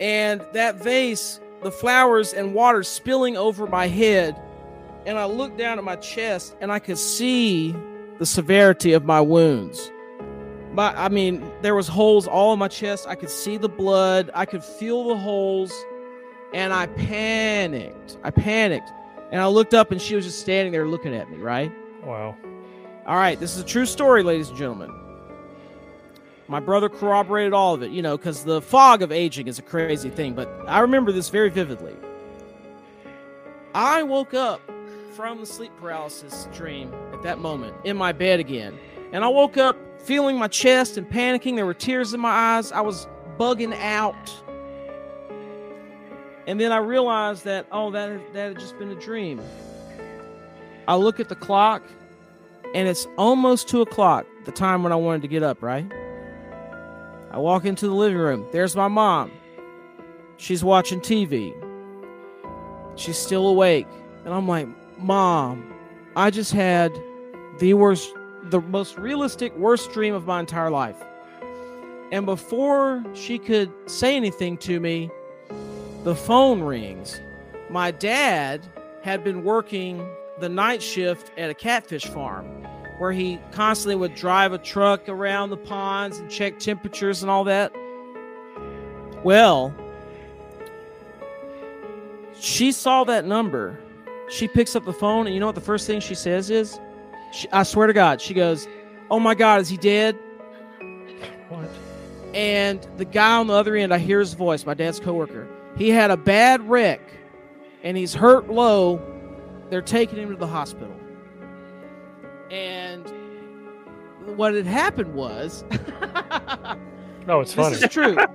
[0.00, 4.40] and that vase, the flowers and water spilling over my head.
[5.06, 7.74] And I looked down at my chest, and I could see
[8.18, 9.90] the severity of my wounds.
[10.72, 13.06] My, I mean, there was holes all in my chest.
[13.08, 14.30] I could see the blood.
[14.34, 15.72] I could feel the holes,
[16.54, 18.18] and I panicked.
[18.22, 18.90] I panicked,
[19.32, 21.38] and I looked up, and she was just standing there looking at me.
[21.38, 21.72] Right.
[22.04, 22.36] Wow.
[23.06, 24.99] All right, this is a true story, ladies and gentlemen.
[26.50, 29.62] My brother corroborated all of it, you know, because the fog of aging is a
[29.62, 30.34] crazy thing.
[30.34, 31.94] But I remember this very vividly.
[33.72, 34.60] I woke up
[35.14, 38.76] from the sleep paralysis dream at that moment in my bed again.
[39.12, 41.54] And I woke up feeling my chest and panicking.
[41.54, 42.72] There were tears in my eyes.
[42.72, 43.06] I was
[43.38, 44.34] bugging out.
[46.48, 49.40] And then I realized that, oh, that, that had just been a dream.
[50.88, 51.84] I look at the clock
[52.74, 55.88] and it's almost two o'clock, the time when I wanted to get up, right?
[57.30, 58.46] I walk into the living room.
[58.52, 59.30] There's my mom.
[60.36, 61.54] She's watching TV.
[62.96, 63.86] She's still awake.
[64.24, 65.72] And I'm like, Mom,
[66.16, 66.92] I just had
[67.58, 68.12] the worst,
[68.44, 70.96] the most realistic, worst dream of my entire life.
[72.12, 75.10] And before she could say anything to me,
[76.02, 77.20] the phone rings.
[77.70, 78.66] My dad
[79.02, 80.04] had been working
[80.40, 82.59] the night shift at a catfish farm
[83.00, 87.44] where he constantly would drive a truck around the ponds and check temperatures and all
[87.44, 87.72] that.
[89.24, 89.74] Well,
[92.38, 93.80] she saw that number.
[94.28, 96.78] She picks up the phone, and you know what the first thing she says is?
[97.32, 98.68] She, I swear to God, she goes,
[99.10, 100.14] Oh my God, is he dead?
[101.48, 101.70] What?
[102.34, 105.48] And the guy on the other end, I hear his voice, my dad's coworker.
[105.74, 107.00] He had a bad wreck
[107.82, 109.00] and he's hurt low.
[109.70, 110.99] They're taking him to the hospital.
[112.50, 113.06] And
[114.36, 115.64] what had happened was
[117.26, 117.74] No, it's funny.
[117.74, 118.16] this is true.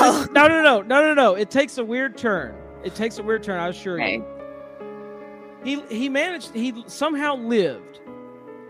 [0.00, 1.34] Oh, No, no, no, no, no, no.
[1.34, 2.54] It takes a weird turn.
[2.82, 4.16] It takes a weird turn, I assure okay.
[4.16, 4.26] you.
[5.64, 8.00] He he managed he somehow lived,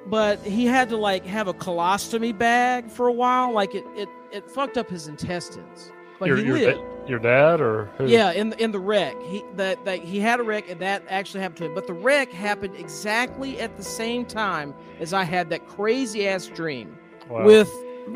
[0.07, 3.52] but he had to like have a colostomy bag for a while.
[3.52, 5.90] Like it it, it fucked up his intestines.
[6.26, 7.08] Your, he your, lived.
[7.08, 8.06] your dad or who?
[8.06, 11.02] Yeah, in the, in the wreck, he that, that he had a wreck, and that
[11.08, 11.74] actually happened to him.
[11.74, 16.46] But the wreck happened exactly at the same time as I had that crazy ass
[16.46, 16.96] dream
[17.28, 17.44] Wow.
[17.44, 17.70] with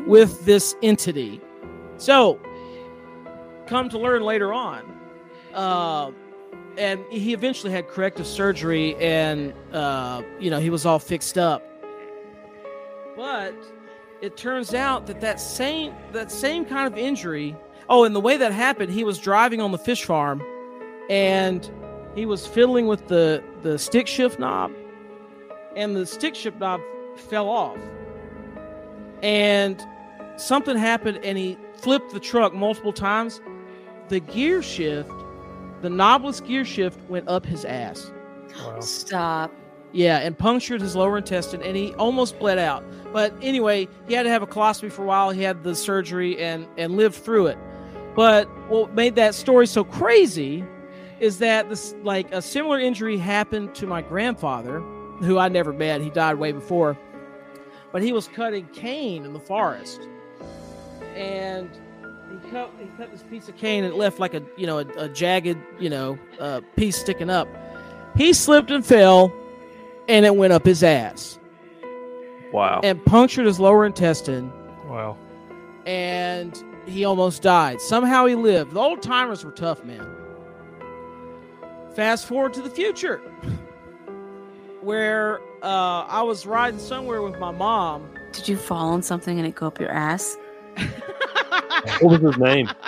[0.07, 1.41] with this entity.
[1.97, 2.39] So,
[3.67, 4.83] come to learn later on,
[5.53, 6.11] uh,
[6.77, 11.63] and he eventually had corrective surgery, and uh, you know he was all fixed up.
[13.15, 13.55] But
[14.21, 17.55] it turns out that that same that same kind of injury.
[17.89, 20.43] Oh, and the way that happened, he was driving on the fish farm,
[21.09, 21.69] and
[22.15, 24.71] he was fiddling with the the stick shift knob,
[25.75, 26.81] and the stick shift knob
[27.15, 27.77] fell off,
[29.23, 29.83] and
[30.37, 33.41] something happened, and he flipped the truck multiple times.
[34.09, 35.11] The gear shift,
[35.81, 38.11] the knobless gear shift, went up his ass.
[38.55, 38.79] Wow.
[38.81, 39.51] Stop.
[39.91, 42.83] Yeah, and punctured his lower intestine, and he almost bled out.
[43.11, 45.31] But anyway, he had to have a colostomy for a while.
[45.31, 47.57] He had the surgery and and lived through it.
[48.15, 50.63] But what made that story so crazy
[51.19, 54.79] is that this like a similar injury happened to my grandfather,
[55.19, 56.01] who I never met.
[56.01, 56.97] He died way before.
[57.91, 60.07] But he was cutting cane in the forest,
[61.15, 61.69] and
[62.31, 64.79] he cut he cut this piece of cane and it left like a you know
[64.79, 67.47] a, a jagged you know uh, piece sticking up.
[68.15, 69.33] He slipped and fell,
[70.07, 71.39] and it went up his ass
[72.51, 72.81] Wow.
[72.83, 74.51] and punctured his lower intestine,
[74.87, 75.17] Wow.
[75.85, 77.79] and he almost died.
[77.81, 78.73] Somehow he lived.
[78.73, 80.07] The old timers were tough, man.
[81.95, 83.17] Fast forward to the future,
[84.81, 88.09] where uh, I was riding somewhere with my mom.
[88.31, 90.37] Did you fall on something and it go up your ass?
[91.99, 92.69] what was his name?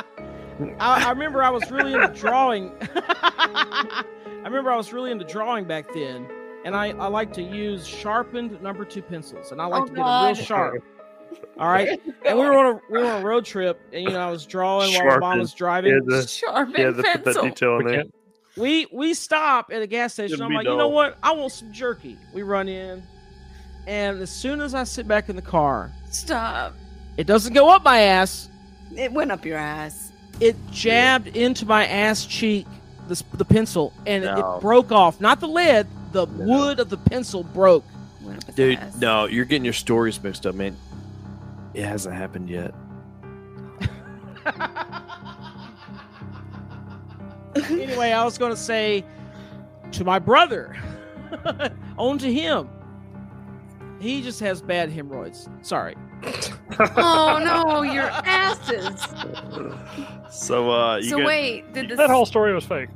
[0.80, 2.72] I, I remember I was really into drawing.
[2.96, 4.04] I
[4.44, 6.28] remember I was really into drawing back then,
[6.64, 9.94] and I, I like to use sharpened number two pencils, and I like Oh, to
[9.94, 10.84] get them real sharp.
[11.60, 11.90] All right,
[12.26, 14.32] and we were on a we were on a road trip, and you know I
[14.32, 15.94] was drawing while my mom was driving.
[15.94, 17.44] Yeah, the, Sharpened yeah, the, put that pencil.
[17.44, 18.04] detail in We there.
[18.58, 20.34] we we stop at a gas station.
[20.36, 21.18] It'd I'm be like, you know what?
[21.22, 22.18] I want some jerky.
[22.34, 23.04] We run in,
[23.88, 26.74] and as soon as I sit back in the car, Stop.
[27.18, 28.50] it doesn't go up my ass.
[28.96, 30.12] It went up your ass.
[30.40, 32.66] It jabbed into my ass cheek,
[33.08, 34.58] the, the pencil, and it- No.
[34.58, 35.22] it broke off.
[35.22, 36.46] Not the lead, the No.
[36.46, 37.86] wood of the pencil broke.
[38.24, 38.98] Went up his Dude, ass.
[38.98, 40.76] no, you're getting your stories mixed up, man.
[41.74, 42.74] It hasn't happened yet.
[47.56, 49.06] anyway, I was going to say
[49.92, 50.76] to my brother,
[51.98, 52.70] on to him.
[54.00, 55.48] He just has bad hemorrhoids.
[55.62, 55.96] Sorry.
[56.98, 59.06] Oh no, your asses.
[60.32, 61.98] So, uh, you So got, wait, did this?
[61.98, 62.90] That whole story was fake.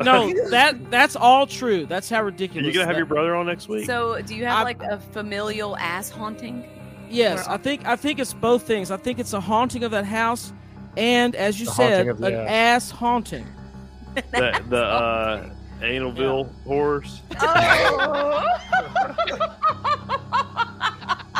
[0.00, 1.84] No, that that's all true.
[1.84, 2.66] That's how are ridiculous.
[2.66, 3.84] you gonna have your brother on next week?
[3.84, 6.64] So do you have I- like a familial ass haunting?
[7.10, 8.90] Yes, I think I think it's both things.
[8.90, 10.52] I think it's a haunting of that house,
[10.96, 12.84] and as you The said, haunting of the an ass.
[12.84, 13.46] ass haunting.
[14.14, 17.22] the the uh, Analville horse.
[17.40, 18.44] Oh.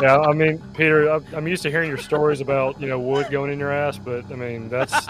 [0.01, 3.27] yeah, I mean, Peter, I- I'm used to hearing your stories about you know wood
[3.29, 4.93] going in your ass, but I mean that's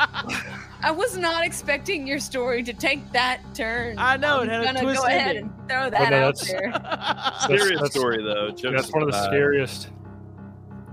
[0.81, 3.95] I was not expecting your story to take that turn.
[3.99, 6.51] I know, I'm had gonna twist go ahead and throw that no, out that's-
[7.47, 7.57] there.
[7.57, 8.49] Serious that's- story though.
[8.49, 9.89] Jokes that's one of the scariest.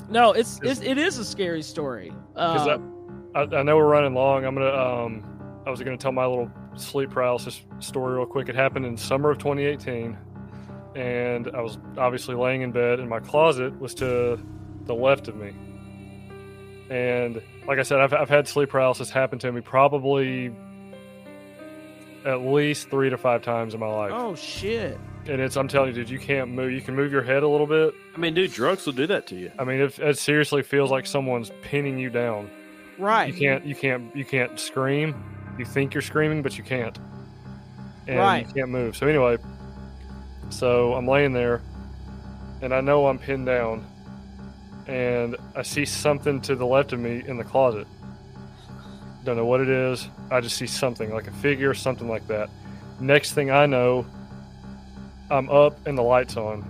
[0.09, 2.13] No, it's, it's it is a scary story.
[2.35, 4.45] Because Um, I, I know we're running long.
[4.45, 8.49] I'm gonna um I was gonna tell my little sleep paralysis story real quick.
[8.49, 10.17] It happened in summer of 2018,
[10.95, 14.39] and I was obviously laying in bed, and my closet was to
[14.85, 15.53] the left of me.
[16.89, 20.55] And like I said, I've, I've had sleep paralysis happen to me probably
[22.25, 24.13] at least three to five times in my life.
[24.15, 24.99] oh shit!
[25.29, 26.71] And it's I'm telling you, dude, you can't move.
[26.73, 27.95] You can move your head a little bit.
[28.15, 29.51] I mean, dude, drugs will do that to you.
[29.59, 32.49] I mean, it, it seriously feels like someone's pinning you down.
[32.99, 35.15] Right, You can't you can't you can't scream.
[35.59, 36.99] You think you're screaming, but you can't.
[38.07, 38.47] And Right.
[38.47, 38.97] you can't move.
[38.97, 39.37] So anyway,
[40.49, 41.61] so I'm laying there
[42.63, 43.85] and I know I'm pinned down
[44.87, 47.87] and I see something to the left of me in the closet.
[49.25, 50.09] Don't know what it is.
[50.31, 52.49] I just see something like a figure, something like that.
[53.01, 54.07] Next thing I know,
[55.31, 56.63] I'm up and the lights on.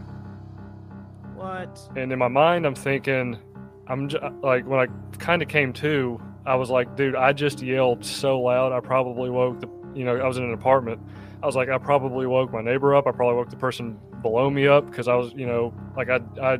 [1.35, 1.79] What?
[1.97, 3.39] And in my mind, I'm thinking,
[3.87, 4.87] I'm j- like, when I
[5.19, 8.73] kind of came to, I was like, dude, I just yelled so loud.
[8.73, 11.01] I probably woke the, you know, I was in an apartment.
[11.43, 13.07] I was like, I probably woke my neighbor up.
[13.07, 16.21] I probably woke the person below me up because I was, you know, like I,
[16.41, 16.59] I,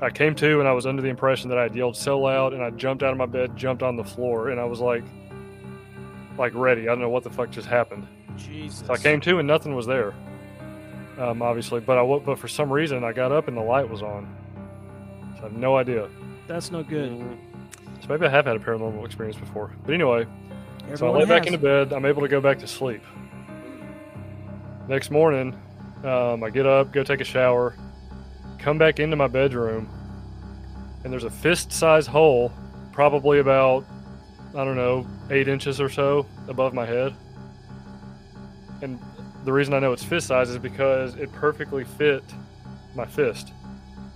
[0.00, 2.52] I came to and I was under the impression that I had yelled so loud
[2.54, 5.04] and I jumped out of my bed, jumped on the floor, and I was like,
[6.36, 6.82] like ready.
[6.82, 8.06] I don't know what the fuck just happened.
[8.36, 8.84] Jesus!
[8.86, 10.14] So I came to and nothing was there,
[11.18, 11.80] um, obviously.
[11.80, 14.34] But I woke, but for some reason I got up and the light was on.
[15.36, 16.08] So I have no idea.
[16.46, 17.18] That's no good.
[18.00, 19.72] So maybe I have had a paranormal experience before.
[19.84, 20.30] But anyway, so
[20.88, 21.54] I Everyone lay back has.
[21.54, 21.92] into bed.
[21.92, 23.02] I'm able to go back to sleep.
[24.88, 25.54] Next morning,
[26.04, 27.76] um, I get up, go take a shower,
[28.58, 29.88] come back into my bedroom,
[31.04, 32.52] and there's a fist-sized hole,
[32.92, 33.84] probably about
[34.54, 37.14] I don't know eight inches or so above my head.
[38.82, 38.98] And
[39.44, 42.22] the reason I know it's fist size is because it perfectly fit
[42.94, 43.52] my fist.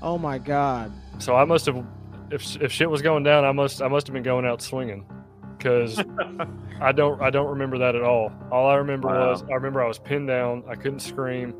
[0.02, 0.92] Oh my god!
[1.18, 1.84] So I must have,
[2.30, 5.04] if if shit was going down, I must I must have been going out swinging,
[5.56, 5.98] because
[6.80, 8.32] I don't I don't remember that at all.
[8.52, 9.30] All I remember Wow.
[9.30, 10.62] was I remember I was pinned down.
[10.68, 11.54] I couldn't scream.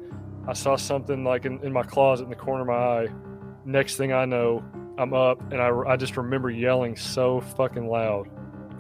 [0.48, 3.08] I saw something like in, in my closet in the corner of my eye.
[3.64, 4.62] Next thing I know,
[4.96, 8.28] I'm up and I, I just remember yelling so fucking loud.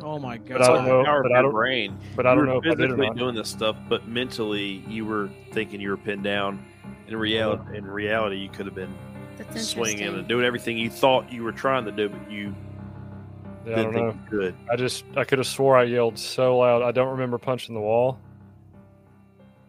[0.02, 0.58] Oh my god!
[0.58, 1.98] But I don't know- Power of but I your don't- brain.
[2.14, 3.16] But I don't were know if I did or physically not.
[3.16, 6.64] doing this stuff, but mentally you were thinking you were pinned down.
[7.08, 8.92] In reality, in reality, you could have been
[9.38, 12.54] That's swinging and doing everything you thought you were trying to do, but you
[13.64, 14.38] Yeah, I didn't don't think know.
[14.38, 14.54] you could.
[14.70, 16.82] I just I could have swore I yelled so loud.
[16.82, 18.18] I don't remember punching the wall.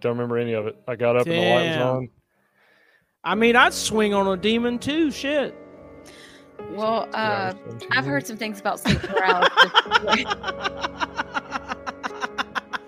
[0.02, 0.78] Don't remember any of it.
[0.88, 2.10] I got up and the light was on.
[3.24, 5.10] I mean, I'd swing on a demon too.
[5.12, 5.56] Shit.
[6.72, 7.54] Well, uh,
[7.92, 9.72] I've heard some things about sleep paralysis.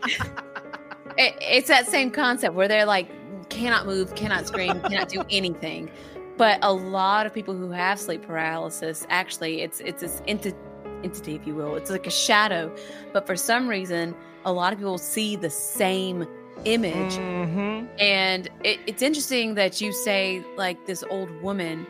[1.17, 3.09] it, it's that same concept where they're like
[3.49, 5.89] cannot move, cannot scream, cannot do anything.
[6.37, 10.55] But a lot of people who have sleep paralysis, actually, it's it's this enti-
[11.03, 11.75] entity, if you will.
[11.75, 12.73] It's like a shadow.
[13.11, 16.27] But for some reason, a lot of people see the same
[16.65, 21.85] image hmm and it, it's interesting that you say like this old woman,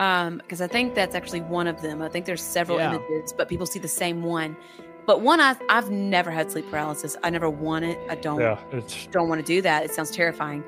[0.00, 2.00] because I think that's actually one of them.
[2.00, 2.94] I think there's several Yeah.
[2.94, 4.56] images, but people see the same one.
[5.04, 7.16] But one, I, I've never had sleep paralysis.
[7.22, 7.98] I never want it.
[8.08, 9.84] I don't Yeah, it's don't want to do that.
[9.84, 10.64] It sounds terrifying.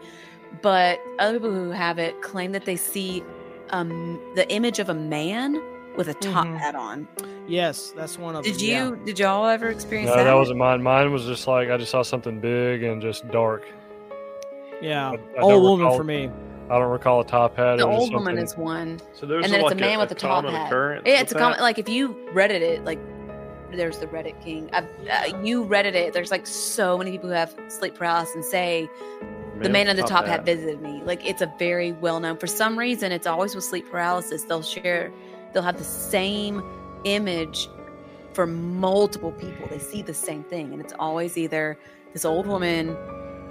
[0.61, 3.23] But other people who have it claim that they see
[3.71, 5.63] um, the image of a man
[5.97, 6.59] with a top Mhm.
[6.59, 7.09] hat on.
[7.49, 8.61] Yes, that's one of Did them.
[8.99, 9.05] you?
[9.07, 10.25] Did y'all ever experience no, that?
[10.25, 10.83] that wasn't mine.
[10.83, 13.65] Mine was just like I just saw something big and just dark.
[14.83, 16.31] Yeah, I- I old woman recall- for me.
[16.73, 17.77] I don't recall a top hat.
[17.77, 18.99] the it old woman is one.
[19.13, 20.69] So there's and then like it's a man with a top hat.
[20.69, 21.61] occurrence Yeah, it's a with comment.
[21.61, 22.99] Like if you Reddit it, like
[23.71, 24.71] there's the Reddit king.
[24.73, 26.15] I've, uh, you Reddit it.
[26.15, 28.89] There's like so many people who have sleep paralysis and say
[29.61, 31.03] the man in the top hat visited me.
[31.05, 32.39] Like it's a very well known.
[32.39, 34.45] For some reason, it's always with sleep paralysis.
[34.45, 35.13] They'll share.
[35.53, 36.63] They'll have the same
[37.05, 37.69] image
[38.33, 39.69] for multiple people.
[39.69, 41.79] They see the same thing, and it's always either
[42.15, 42.97] this old woman.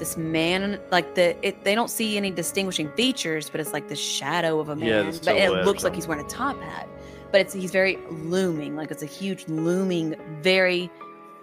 [0.01, 3.95] This man, like the, it, they don't see any distinguishing features, but it's like the
[3.95, 5.05] shadow of a man.
[5.13, 6.89] Yeah, but it looks like he's wearing a top hat
[7.31, 10.91] but it's he's very looming like it's a huge looming very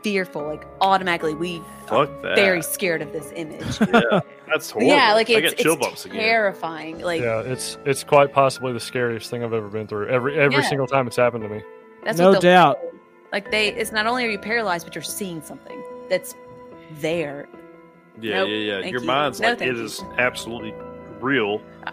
[0.03, 2.37] fearful like automatically we are that.
[2.37, 4.93] very scared of this image yeah, that's horrible.
[4.93, 6.21] yeah like I it's, get chill it's bumps again.
[6.21, 10.09] terrifying like yeah, it's it's quite possibly the scariest thing I've ever been through.
[10.09, 10.69] Every every Yeah.
[10.69, 11.63] single time it's happened to me.
[12.05, 12.79] that's no what doubt.
[13.33, 16.35] like they it's not only are you paralyzed but you're seeing something that's
[17.01, 17.49] there
[18.21, 18.79] Yeah, Nope, yeah, yeah.
[18.87, 19.07] Your you.
[19.07, 19.85] mind's No, like thank it you.
[19.85, 20.75] is absolutely
[21.21, 21.93] real, uh,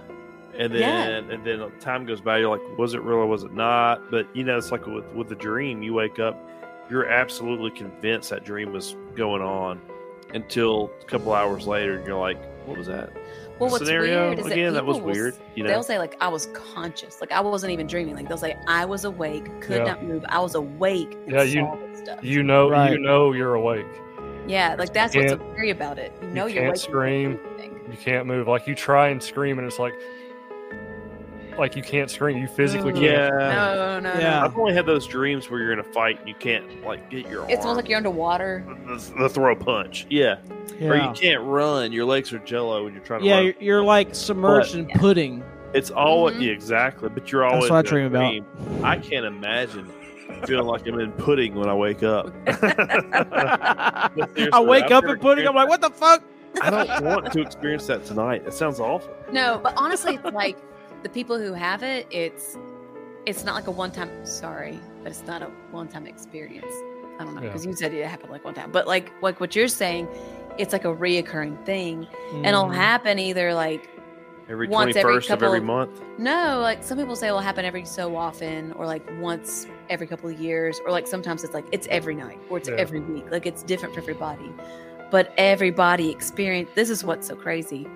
[0.57, 2.37] and then and then time goes by.
[2.39, 4.09] You're like, was it real or was it not?
[4.11, 5.83] But you know, it's like with with the dream.
[5.83, 6.37] You wake up,
[6.89, 9.81] you're absolutely convinced that dream was going on
[10.33, 13.11] until a couple hours later, and you're like, what was that?
[13.59, 14.65] Well, what's scenario weird is again?
[14.65, 15.35] that, That was people will weird.
[15.55, 18.15] You know, They'll say like I was conscious, like I wasn't even dreaming.
[18.15, 19.83] Like they'll say I was awake, could Yeah.
[19.93, 20.25] not move.
[20.27, 21.13] I was awake.
[21.25, 22.19] And Yeah, you- saw this stuff.
[22.21, 22.91] You know, Right.
[22.91, 23.85] you know, you're awake.
[24.47, 26.11] Yeah, like that's what's so scary about it.
[26.21, 26.77] You you know, you're can't awake.
[26.81, 27.39] scream.
[27.91, 28.47] You can't move.
[28.47, 29.93] Like you try and scream, and it's like,
[31.57, 32.37] like you can't scream.
[32.37, 32.99] You physically Ugh.
[32.99, 33.05] can't.
[33.05, 33.29] yeah.
[33.53, 34.39] No, no, Yeah.
[34.39, 34.45] no.
[34.45, 37.29] I've only had those dreams where you're in a fight and you can't like get
[37.29, 37.45] your.
[37.49, 38.65] It's almost like you're underwater.
[38.87, 40.05] the, the throw punch.
[40.09, 40.37] Yeah.
[40.81, 41.91] or you can't run.
[41.93, 43.43] Your legs are jello when you're trying to Yeah, run.
[43.45, 44.97] you're, you're like submerged in Yeah.
[44.97, 45.43] pudding.
[45.73, 46.41] It's always Mhm.
[46.47, 47.63] yeah, exactly, but you're always.
[47.63, 48.83] That's what I dream about.
[48.83, 49.89] I can't imagine
[50.45, 52.33] feeling like I'm in pudding when I wake up.
[52.47, 54.09] I
[54.61, 55.47] wake up never in pudding.
[55.47, 56.23] I'm like, what the fuck?
[56.61, 58.43] I don't want to experience that tonight.
[58.45, 59.13] It sounds awful.
[59.31, 60.57] No, but honestly, it's like
[61.03, 62.57] the people who have it, it's
[63.25, 64.25] it's not like a one time.
[64.25, 66.71] Sorry, but it's not a one time experience.
[67.19, 67.47] I don't know Yeah.
[67.47, 70.07] because you said it happened like one time, but like like what you're saying,
[70.57, 72.75] it's like a reoccurring thing, and it'll Mm.
[72.75, 73.89] happen either like
[74.47, 76.01] Every Once twenty every first of couple every of- month.
[76.19, 80.29] no, like some people say it'll happen every so often, or like once every couple
[80.29, 82.75] of years, or like sometimes it's like it's every night or it's Yeah.
[82.75, 83.25] every week.
[83.31, 84.53] Like it's different for everybody,
[85.09, 86.69] but everybody experience.
[86.75, 87.87] This is what's so crazy.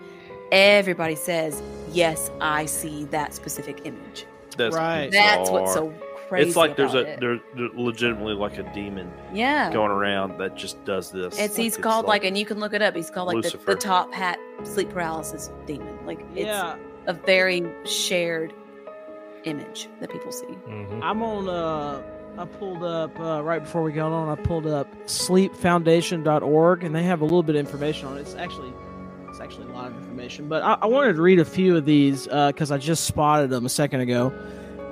[0.51, 4.25] Everybody says, "Yes, I see that specific image."
[4.57, 5.11] That's Right.
[5.11, 5.93] That's what's so
[6.29, 6.47] crazy.
[6.47, 7.19] It's like there's a it.
[7.19, 9.73] there's there's legitimately like a demon yeah.
[9.73, 11.37] going around that just does this.
[11.37, 12.95] It's Like, he's called like, and you can look it up.
[12.95, 15.97] He's called like the, the top hat sleep paralysis demon.
[16.05, 16.77] Like it's Yeah,
[17.07, 18.53] a very shared
[19.43, 20.45] image that people see.
[20.67, 21.01] Mhm.
[21.01, 21.49] I'm on.
[21.49, 22.01] Uh,
[22.37, 24.29] I pulled up uh, right before we got on.
[24.29, 28.21] I pulled up sleepfoundation.org, and they have a little bit of information on it.
[28.21, 28.71] It's actually,
[29.27, 30.47] it's actually a lot of information.
[30.47, 33.65] But I, I wanted to read a few of these because I just spotted them
[33.65, 34.31] a second ago.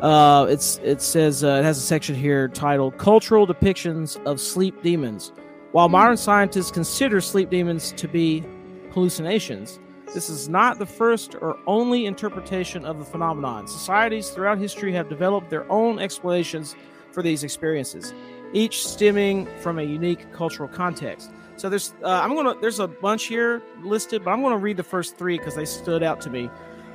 [0.02, 4.82] Uh, it's it says uh, it has a section here titled "Cultural Depictions of Sleep
[4.84, 5.32] Demons."
[5.72, 8.43] While modern scientists consider sleep demons to be
[8.91, 9.80] hallucinations,
[10.14, 13.68] this is not the first or only interpretation of the phenomenon.
[13.68, 16.76] Societies throughout history have developed their own explanations
[17.12, 18.14] for these experiences,
[18.54, 21.32] each stemming from a unique cultural context.
[21.58, 24.84] So there's, uh, I'm gonna, there's a bunch here listed, but I'm gonna read the
[24.84, 26.50] first three because they stood out to me.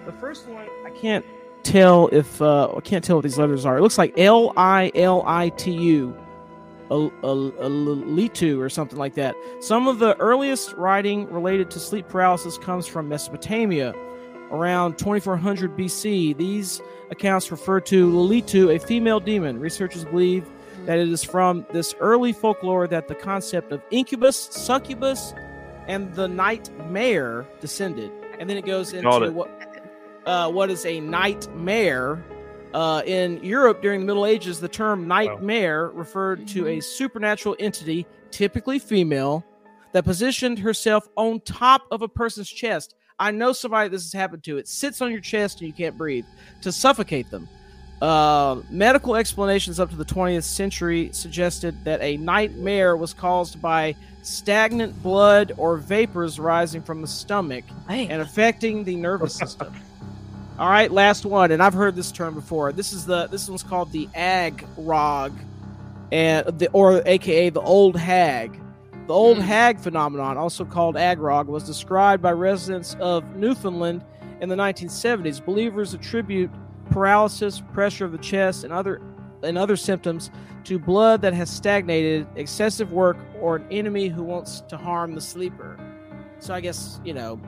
[0.06, 1.24] The first one, I can't
[1.64, 3.78] tell if, uh, I can't tell what these letters are.
[3.78, 6.16] It looks like L I L I T U,
[6.90, 9.34] litu or something like that.
[9.60, 13.94] Some of the earliest writing related to sleep paralysis comes from Mesopotamia,
[14.50, 16.36] around 2400 BC.
[16.36, 19.58] These accounts refer to Lilitu, a female demon.
[19.58, 20.46] Researchers believe
[20.84, 25.32] that it is from this early folklore that the concept of incubus, succubus,
[25.86, 28.10] and the nightmare descended.
[28.38, 29.50] And then it goes into what
[30.26, 32.24] uh, what is a nightmare.
[32.74, 38.06] Uh, in Europe during the Middle Ages, the term nightmare referred to a supernatural entity,
[38.30, 39.44] typically female,
[39.92, 42.94] that positioned herself on top of a person's chest.
[43.18, 44.56] I know somebody this has happened to.
[44.56, 46.24] It sits on your chest and you can't breathe
[46.62, 47.46] to suffocate them.
[48.00, 53.94] Uh, medical explanations up to the 20th century suggested that a nightmare was caused by
[54.22, 59.72] stagnant blood or vapors rising from the stomach Hey, and affecting the nervous system.
[60.58, 62.72] All right, last one, and I've heard this term before.
[62.72, 65.32] This is the this one's called the ag rog,
[66.12, 68.60] and the or AKA the old hag.
[69.06, 69.42] The old Hmm.
[69.44, 74.04] hag phenomenon, also called ag rog, was described by residents of Newfoundland
[74.40, 75.40] in the 1970s.
[75.40, 76.50] Believers attribute
[76.90, 79.00] paralysis, pressure of the chest, and other
[79.42, 80.30] and other symptoms
[80.64, 85.20] to blood that has stagnated, excessive work, or an enemy who wants to harm the
[85.20, 85.76] sleeper.
[86.40, 87.40] So I guess you know,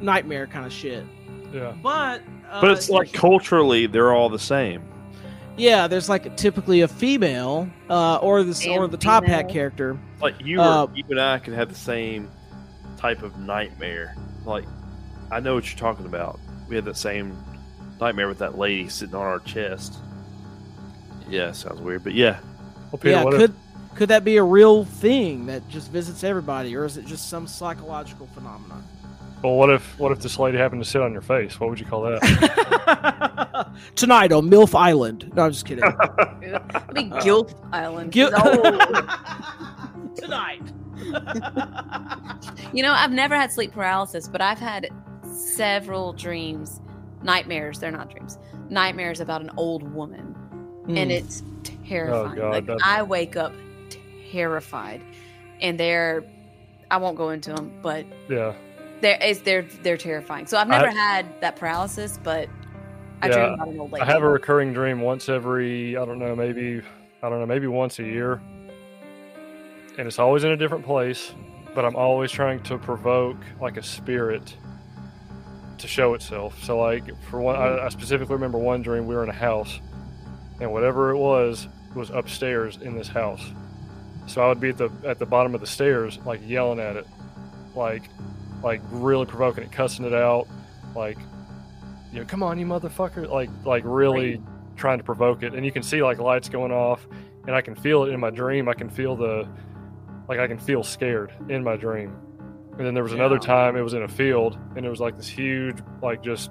[0.00, 1.04] nightmare kind of shit.
[1.52, 1.74] Yeah.
[1.82, 4.82] But uh, But it's like culturally, they're all the same.
[5.56, 9.98] yeah, there's like typically a female uh, or this Damn or the top hat character.
[10.20, 12.30] Like you, Uh, or, you and I could have the same
[12.96, 14.14] type of nightmare.
[14.44, 14.64] Like
[15.30, 16.38] I know what you're talking about.
[16.68, 17.36] We had that same
[18.00, 19.96] nightmare with that lady sitting on our chest.
[21.28, 22.38] Yeah, sounds weird, but yeah,
[22.90, 23.54] Well, Peter, yeah, what could
[23.94, 27.46] could that be a real thing that just visits everybody, or is it just some
[27.46, 28.84] psychological phenomenon?
[29.38, 31.58] If, well, what if what if this lady happened to sit on your face?
[31.60, 33.70] What would you call that?
[33.96, 35.30] Tonight on MILF Island.
[35.34, 35.84] No, I'm just kidding.
[36.42, 38.12] it'd be Guilt Island.
[38.12, 40.12] Gil- Oh.
[40.16, 40.62] Tonight.
[42.72, 44.88] You know, I've never had sleep paralysis, but I've had
[45.32, 46.80] several dreams,
[47.22, 47.78] nightmares.
[47.78, 48.38] They're not dreams.
[48.68, 50.34] Nightmares about an old woman,
[50.88, 51.10] and Hmm.
[51.10, 51.42] it's
[51.84, 52.36] terrifying.
[52.36, 53.52] God, like that- I wake up
[54.32, 55.00] terrified,
[55.60, 56.24] and they're.
[56.90, 58.54] I won't go into them, but yeah.
[59.00, 60.46] There is they're they're terrifying.
[60.46, 62.48] So I've I- never had that paralysis, but
[63.22, 64.02] I Yeah, dream about an old lady.
[64.02, 66.82] I have a recurring dream once every I don't know maybe
[67.22, 68.40] I don't know maybe once a year,
[69.98, 71.32] and it's always in a different place.
[71.74, 74.56] But I'm always trying to provoke like a spirit
[75.78, 76.62] to show itself.
[76.64, 79.80] So like for one, I, I specifically remember one dream we were in a house,
[80.60, 83.52] and whatever it was was upstairs in this house.
[84.26, 86.96] So I would be at the at the bottom of the stairs like yelling at
[86.96, 87.06] it,
[87.76, 88.10] like
[88.62, 90.46] like really provoking it, cussing it out,
[90.94, 91.18] like
[92.12, 94.40] you know, come on, you motherfucker, like like really
[94.76, 95.54] trying to provoke it.
[95.54, 97.06] And you can see like lights going off,
[97.46, 98.68] and I can feel it in my dream.
[98.68, 99.48] I can feel the
[100.28, 102.16] like I can feel scared in my dream.
[102.76, 105.16] And then there was another time it was in a field, and it was like
[105.16, 106.50] this huge, like just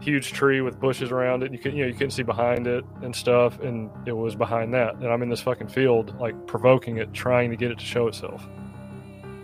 [0.00, 1.46] huge tree with bushes around it.
[1.46, 4.36] And you could you know you couldn't see behind it and stuff, and it was
[4.36, 4.94] behind that.
[4.96, 8.06] And I'm in this fucking field, like provoking it, trying to get it to show
[8.06, 8.46] itself.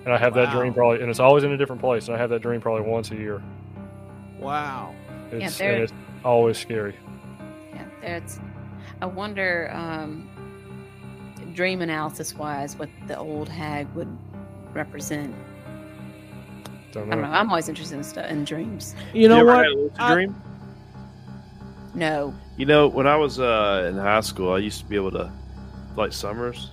[0.04, 2.08] And I have that dream probably, and it's always in a different place.
[2.08, 3.42] And I have that dream probably once a year.
[4.38, 4.94] Wow.
[5.32, 5.92] It's, there- and it's
[6.24, 6.94] always scary.
[7.72, 8.38] Yeah, there's.
[9.00, 10.28] I wonder, um,
[11.54, 14.08] dream analysis wise, what the old hag would
[14.74, 15.34] represent.
[16.92, 17.22] Don't I know.
[17.22, 17.36] don't know.
[17.38, 18.94] I'm always interested in stuff in dreams.
[19.12, 19.56] You know ever what?
[19.58, 20.36] had a lucid I- dream?
[21.96, 25.12] No, You know, when I was uh, in high school, I used to be able
[25.12, 25.30] to,
[25.96, 26.70] like summers,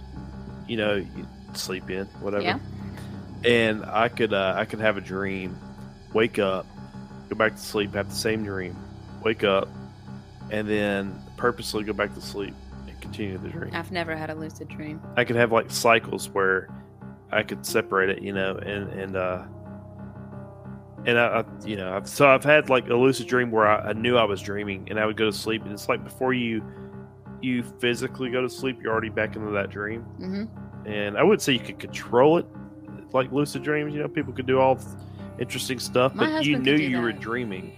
[0.67, 1.05] you know,
[1.53, 2.41] sleep in, whatever.
[2.43, 2.57] Yeah.
[3.43, 5.57] And I could, uh, I could have a dream,
[6.13, 6.65] wake up,
[7.29, 8.75] go back to sleep, have the same dream,
[9.23, 9.67] wake up,
[10.51, 12.53] and then purposely go back to sleep
[12.87, 13.71] and continue the dream.
[13.73, 15.01] I've never had a lucid dream.
[15.17, 16.69] I could have like cycles where
[17.31, 19.43] I could separate it, you know, and and uh,
[21.05, 23.89] and I, I you know, I've, so I've had like a lucid dream where I,
[23.89, 26.33] I knew I was dreaming, and I would go to sleep, and it's like before
[26.33, 26.63] you
[27.41, 30.43] you physically go to sleep, you're already back into that dream, hmm
[30.85, 32.45] and I wouldn't say you could control it
[33.13, 33.93] like lucid dreams.
[33.93, 34.79] You know, people could do all
[35.39, 37.73] interesting stuff, My but you knew you were dreaming,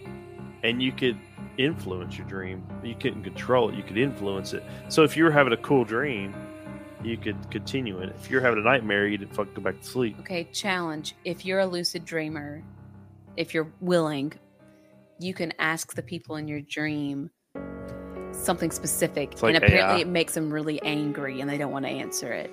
[0.64, 1.18] and you could
[1.58, 2.66] influence your dream.
[2.84, 4.64] You couldn't control it; you could influence it.
[4.90, 6.34] So if you were having a cool dream,
[7.04, 8.14] you could continue it.
[8.20, 10.18] If you're having a nightmare, you didn't fucking go back to sleep.
[10.22, 11.16] Okay, challenge.
[11.26, 12.64] If you're a lucid dreamer,
[13.38, 14.34] if you're willing,
[15.20, 17.30] you can ask the people in your dream
[18.32, 19.42] something specific.
[19.42, 20.02] Like and apparently AI.
[20.02, 22.52] it makes them really angry and they don't want to answer it.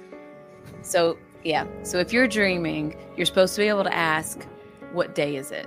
[0.83, 1.66] So, yeah.
[1.82, 4.47] So if you're dreaming, you're supposed to be able to ask,
[4.93, 5.66] what day is it?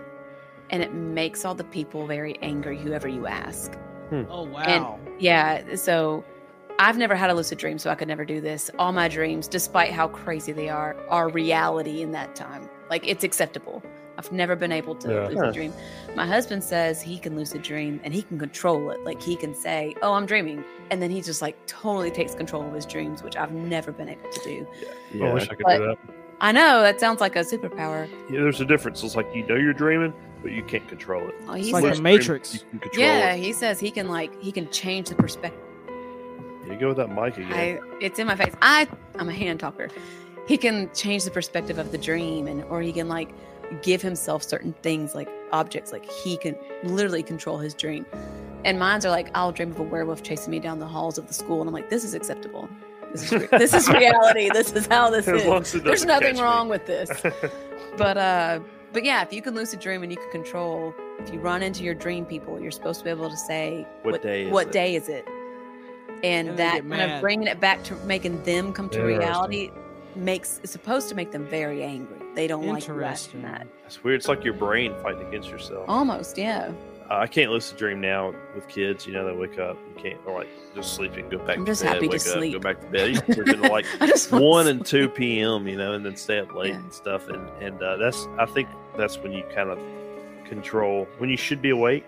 [0.69, 3.73] And it makes all the people very angry, whoever you ask.
[4.09, 4.23] Hmm.
[4.29, 4.63] Oh wow.
[4.63, 5.75] And Yeah.
[5.75, 6.23] So
[6.79, 8.71] I've never had a lucid dream, so I could never do this.
[8.79, 12.69] All my dreams, despite how crazy they are, are reality in that time.
[12.89, 13.83] Like it's acceptable.
[14.17, 15.27] I've never been able to Yeah.
[15.27, 15.73] lucid dream.
[16.15, 19.03] My husband says he can lucid dream and he can control it.
[19.03, 22.63] Like he can say, "Oh, I'm dreaming," and then he just like totally takes control
[22.65, 24.67] of his dreams, which I've never been able to do.
[25.23, 25.97] I wish I could But- do that.
[26.41, 28.07] I know that sounds like a superpower.
[28.29, 29.01] Yeah, there's a difference.
[29.03, 31.35] It's like you know you're dreaming, but you can't control it.
[31.47, 32.65] Oh, he's like Lucid a dream, Matrix.
[32.73, 33.39] You can yeah, it.
[33.39, 35.59] he says he can like he can change the perspective.
[36.69, 37.53] You go with that mic again.
[37.53, 38.53] I it's in my face.
[38.61, 38.87] I
[39.17, 39.89] I'm a hand talker.
[40.47, 43.29] He can change the perspective of the dream and or he can like
[43.81, 48.05] give himself certain things like objects like he can literally control his dream.
[48.65, 51.27] And mines are like I'll dream of a werewolf chasing me down the halls of
[51.27, 52.69] the school and I'm like this is acceptable.
[53.11, 54.49] This is re- this is reality.
[54.51, 55.81] This is how this As is.
[55.83, 56.41] There's nothing catch me.
[56.41, 57.09] wrong with this.
[57.97, 58.59] But uh
[58.91, 61.83] but yeah, if you can lucid dream and you can control if you run into
[61.83, 64.73] your dream people, you're supposed to be able to say What day is what it?
[64.73, 65.27] day is it?
[66.23, 69.69] And, And that kind of bringing it back to making them come to reality
[70.15, 72.19] makes it's supposed to make them very angry.
[72.35, 73.41] They don't like you asking Interesting.
[73.43, 73.67] that.
[73.85, 74.17] It's weird.
[74.17, 75.85] It's like your brain fighting against yourself.
[75.87, 76.71] Almost, yeah.
[77.11, 79.05] Uh, I can't lucid dream now with kids.
[79.05, 79.77] You know, they wake up.
[79.95, 82.21] You can't, or like just sleeping, go back I'm to just bed, happy to wake
[82.21, 82.53] up, sleep.
[82.53, 83.01] go back to bed.
[83.03, 86.05] I used to sleep until like I just 1 and 2 p.m., you know, and
[86.05, 86.79] then stay up late Yeah.
[86.79, 87.27] and stuff.
[87.27, 89.77] And, and uh, that's, I think that's when you kind of
[90.45, 92.07] control, when you should be awake,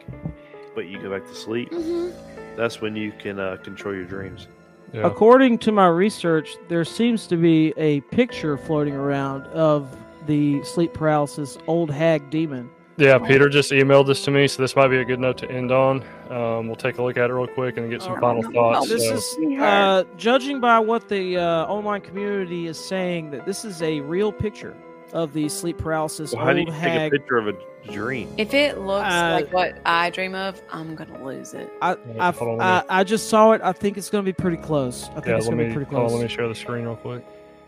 [0.74, 1.72] but you go back to sleep.
[1.72, 2.14] Mhm.
[2.56, 4.48] That's when you can uh, control your dreams.
[4.94, 5.06] Yeah.
[5.06, 9.94] According to my research, there seems to be a picture floating around of
[10.26, 12.70] the sleep paralysis old hag demon.
[12.98, 15.52] Yeah, Peter just emailed this to me, so this might be a good note to
[15.52, 16.02] end on.
[16.30, 18.54] Um, we'll take a look at it real quick and get some final right.
[18.54, 18.88] thoughts.
[18.88, 23.66] This so- is uh, judging by what the uh, online community is saying that this
[23.66, 24.78] is a real picture
[25.12, 28.34] of the sleep paralysis Well, how do old you take a picture of a dream?
[28.38, 31.72] If it looks Uh, like what I dream of, I'm gonna lose it.
[31.82, 33.62] I, I, Hold on, let I, I just saw it.
[33.62, 35.10] I think it's going to be pretty close.
[35.10, 36.20] I think yeah, it's let going to me, be pretty hold on, close.
[36.20, 37.26] let me share the screen real quick.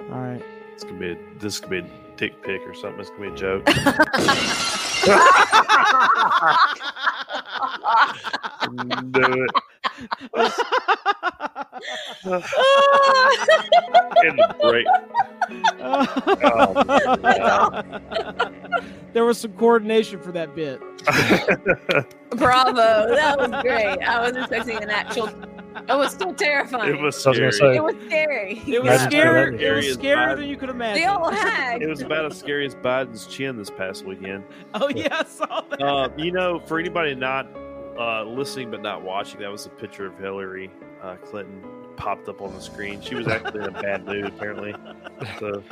[0.10, 0.42] All right.
[0.74, 3.00] This could be a, this could be a dick pic or something.
[3.00, 3.66] It's gonna be a joke.
[9.12, 9.50] Do it.
[14.26, 14.88] In the break.
[19.14, 20.82] there was some coordination for that bit.
[22.32, 23.16] Bravo.
[23.16, 24.00] That was great.
[24.00, 25.30] I was expecting an actual.
[25.90, 26.94] It was still terrifying.
[26.96, 27.52] It was I was scary.
[27.52, 28.52] say- It was scary.
[28.68, 29.64] It was Imagine scary.
[29.66, 30.36] It was scarier Biden.
[30.38, 31.10] than you could The imagine.
[31.10, 31.82] old hag.
[31.82, 34.44] It was about as scary as Biden's chin this past weekend.
[34.74, 35.82] Oh yeah, I saw that.
[35.82, 37.48] Uh, you know, for anybody not
[38.00, 40.70] uh, listening but not watching, that was a picture of Hillary
[41.02, 41.62] uh, Clinton
[41.96, 43.02] popped up on the screen.
[43.02, 44.74] She was actually in a bad mood, apparently.
[45.40, 45.64] So,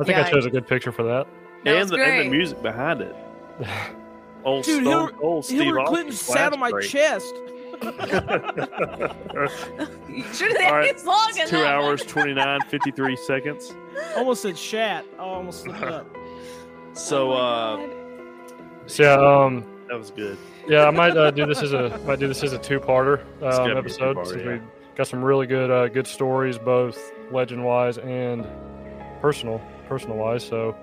[0.00, 1.26] I think I chose a good picture for that.
[1.64, 3.14] That and the, and the music behind it.
[4.44, 7.34] Old Dude, Stone Hillary- Cold Steve Hillary Clinton sat on my flash chest.
[10.32, 11.46] Should have All right, it's long break.
[11.48, 13.74] Two hours, 29, 53 seconds.
[14.16, 15.04] Almost said shat.
[15.18, 16.06] I almost slipped up.
[16.94, 17.88] So, Oh uh,
[18.86, 20.38] So yeah, um, that was good.
[20.66, 23.76] yeah, I might uh, do this as a might do this as a two-parter um,
[23.76, 24.14] episode.
[24.14, 24.52] two-parter, since yeah.
[24.54, 24.60] we
[24.94, 28.46] got some really good uh, good stories, both legend-wise and
[29.20, 30.44] personal personal-wise.
[30.44, 30.74] So,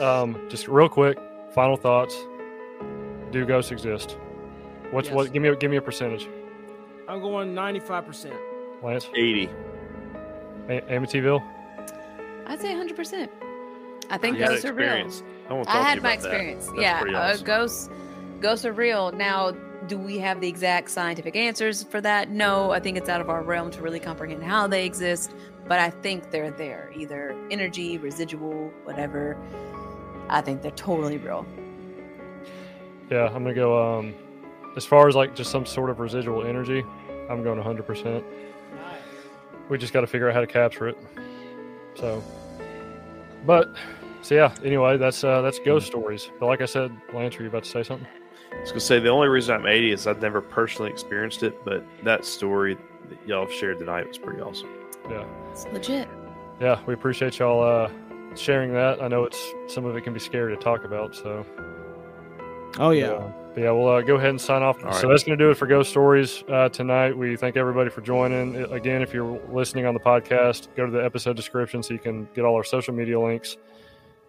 [0.00, 1.18] um, just real quick,
[1.54, 2.16] final thoughts.
[3.30, 4.16] Do ghosts exist?
[4.94, 5.14] What's Yes.
[5.16, 5.32] what?
[5.32, 6.28] Give me a, give me a percentage,
[7.08, 8.32] I'm going 95%.
[8.82, 9.08] Lance.
[9.14, 9.48] 80.
[10.68, 11.42] A- Amityville.
[12.46, 13.28] I'd say 100%.
[14.10, 14.86] I think You had ghosts are real.
[14.86, 15.22] experience.
[15.48, 16.28] I, want to talk I to had you my about that.
[16.28, 16.66] experience.
[16.66, 17.90] That's yeah, pretty uh, ghosts
[18.40, 19.10] ghosts are real.
[19.12, 19.50] Now,
[19.88, 22.30] do we have the exact scientific answers for that?
[22.30, 25.34] No, I think it's out of our realm to really comprehend how they exist,
[25.66, 29.36] but I think they're there, either energy, residual, whatever.
[30.28, 31.46] I think they're totally real.
[33.10, 33.98] Yeah, I'm gonna go.
[33.98, 34.14] Um,
[34.76, 36.84] as far as like just some sort of residual energy,
[37.30, 37.86] I'm going 100.
[37.86, 38.24] percent
[39.68, 40.98] We just got to figure out how to capture it.
[41.94, 42.22] So,
[43.46, 43.74] but
[44.22, 44.54] so yeah.
[44.64, 46.30] Anyway, that's uh, that's ghost stories.
[46.40, 48.08] But like I said, Lance, are you about to say something?
[48.52, 51.64] I was gonna say the only reason I'm 80 is I've never personally experienced it,
[51.64, 52.76] but that story
[53.08, 54.68] that y'all have shared tonight was pretty awesome.
[55.10, 56.08] Yeah, It's legit.
[56.60, 56.80] yeah.
[56.86, 57.90] We appreciate y'all uh,
[58.36, 59.02] sharing that.
[59.02, 61.14] I know it's some of it can be scary to talk about.
[61.14, 61.44] So
[62.78, 63.08] Oh yeah.
[63.12, 64.84] Uh, but yeah, we'll uh, go ahead and sign off.
[64.84, 65.12] All So right.
[65.14, 67.16] that's going to do it for Ghost Stories uh, tonight.
[67.16, 68.56] We thank everybody for joining.
[68.72, 72.28] Again, if you're listening on the podcast, go to the episode description so you can
[72.34, 73.56] get all our social media links.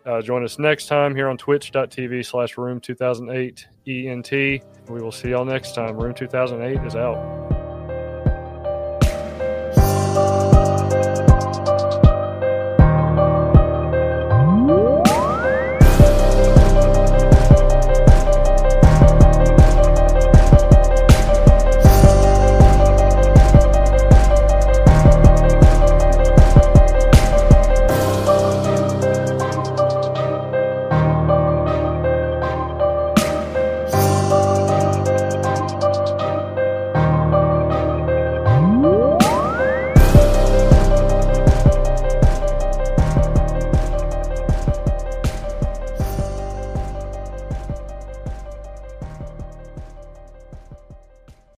[0.06, 4.32] Uh, join us next time here on twitch.tv slash room 2008 ENT.
[4.32, 5.98] We will see y'all next time.
[5.98, 7.55] Room 2008 is out.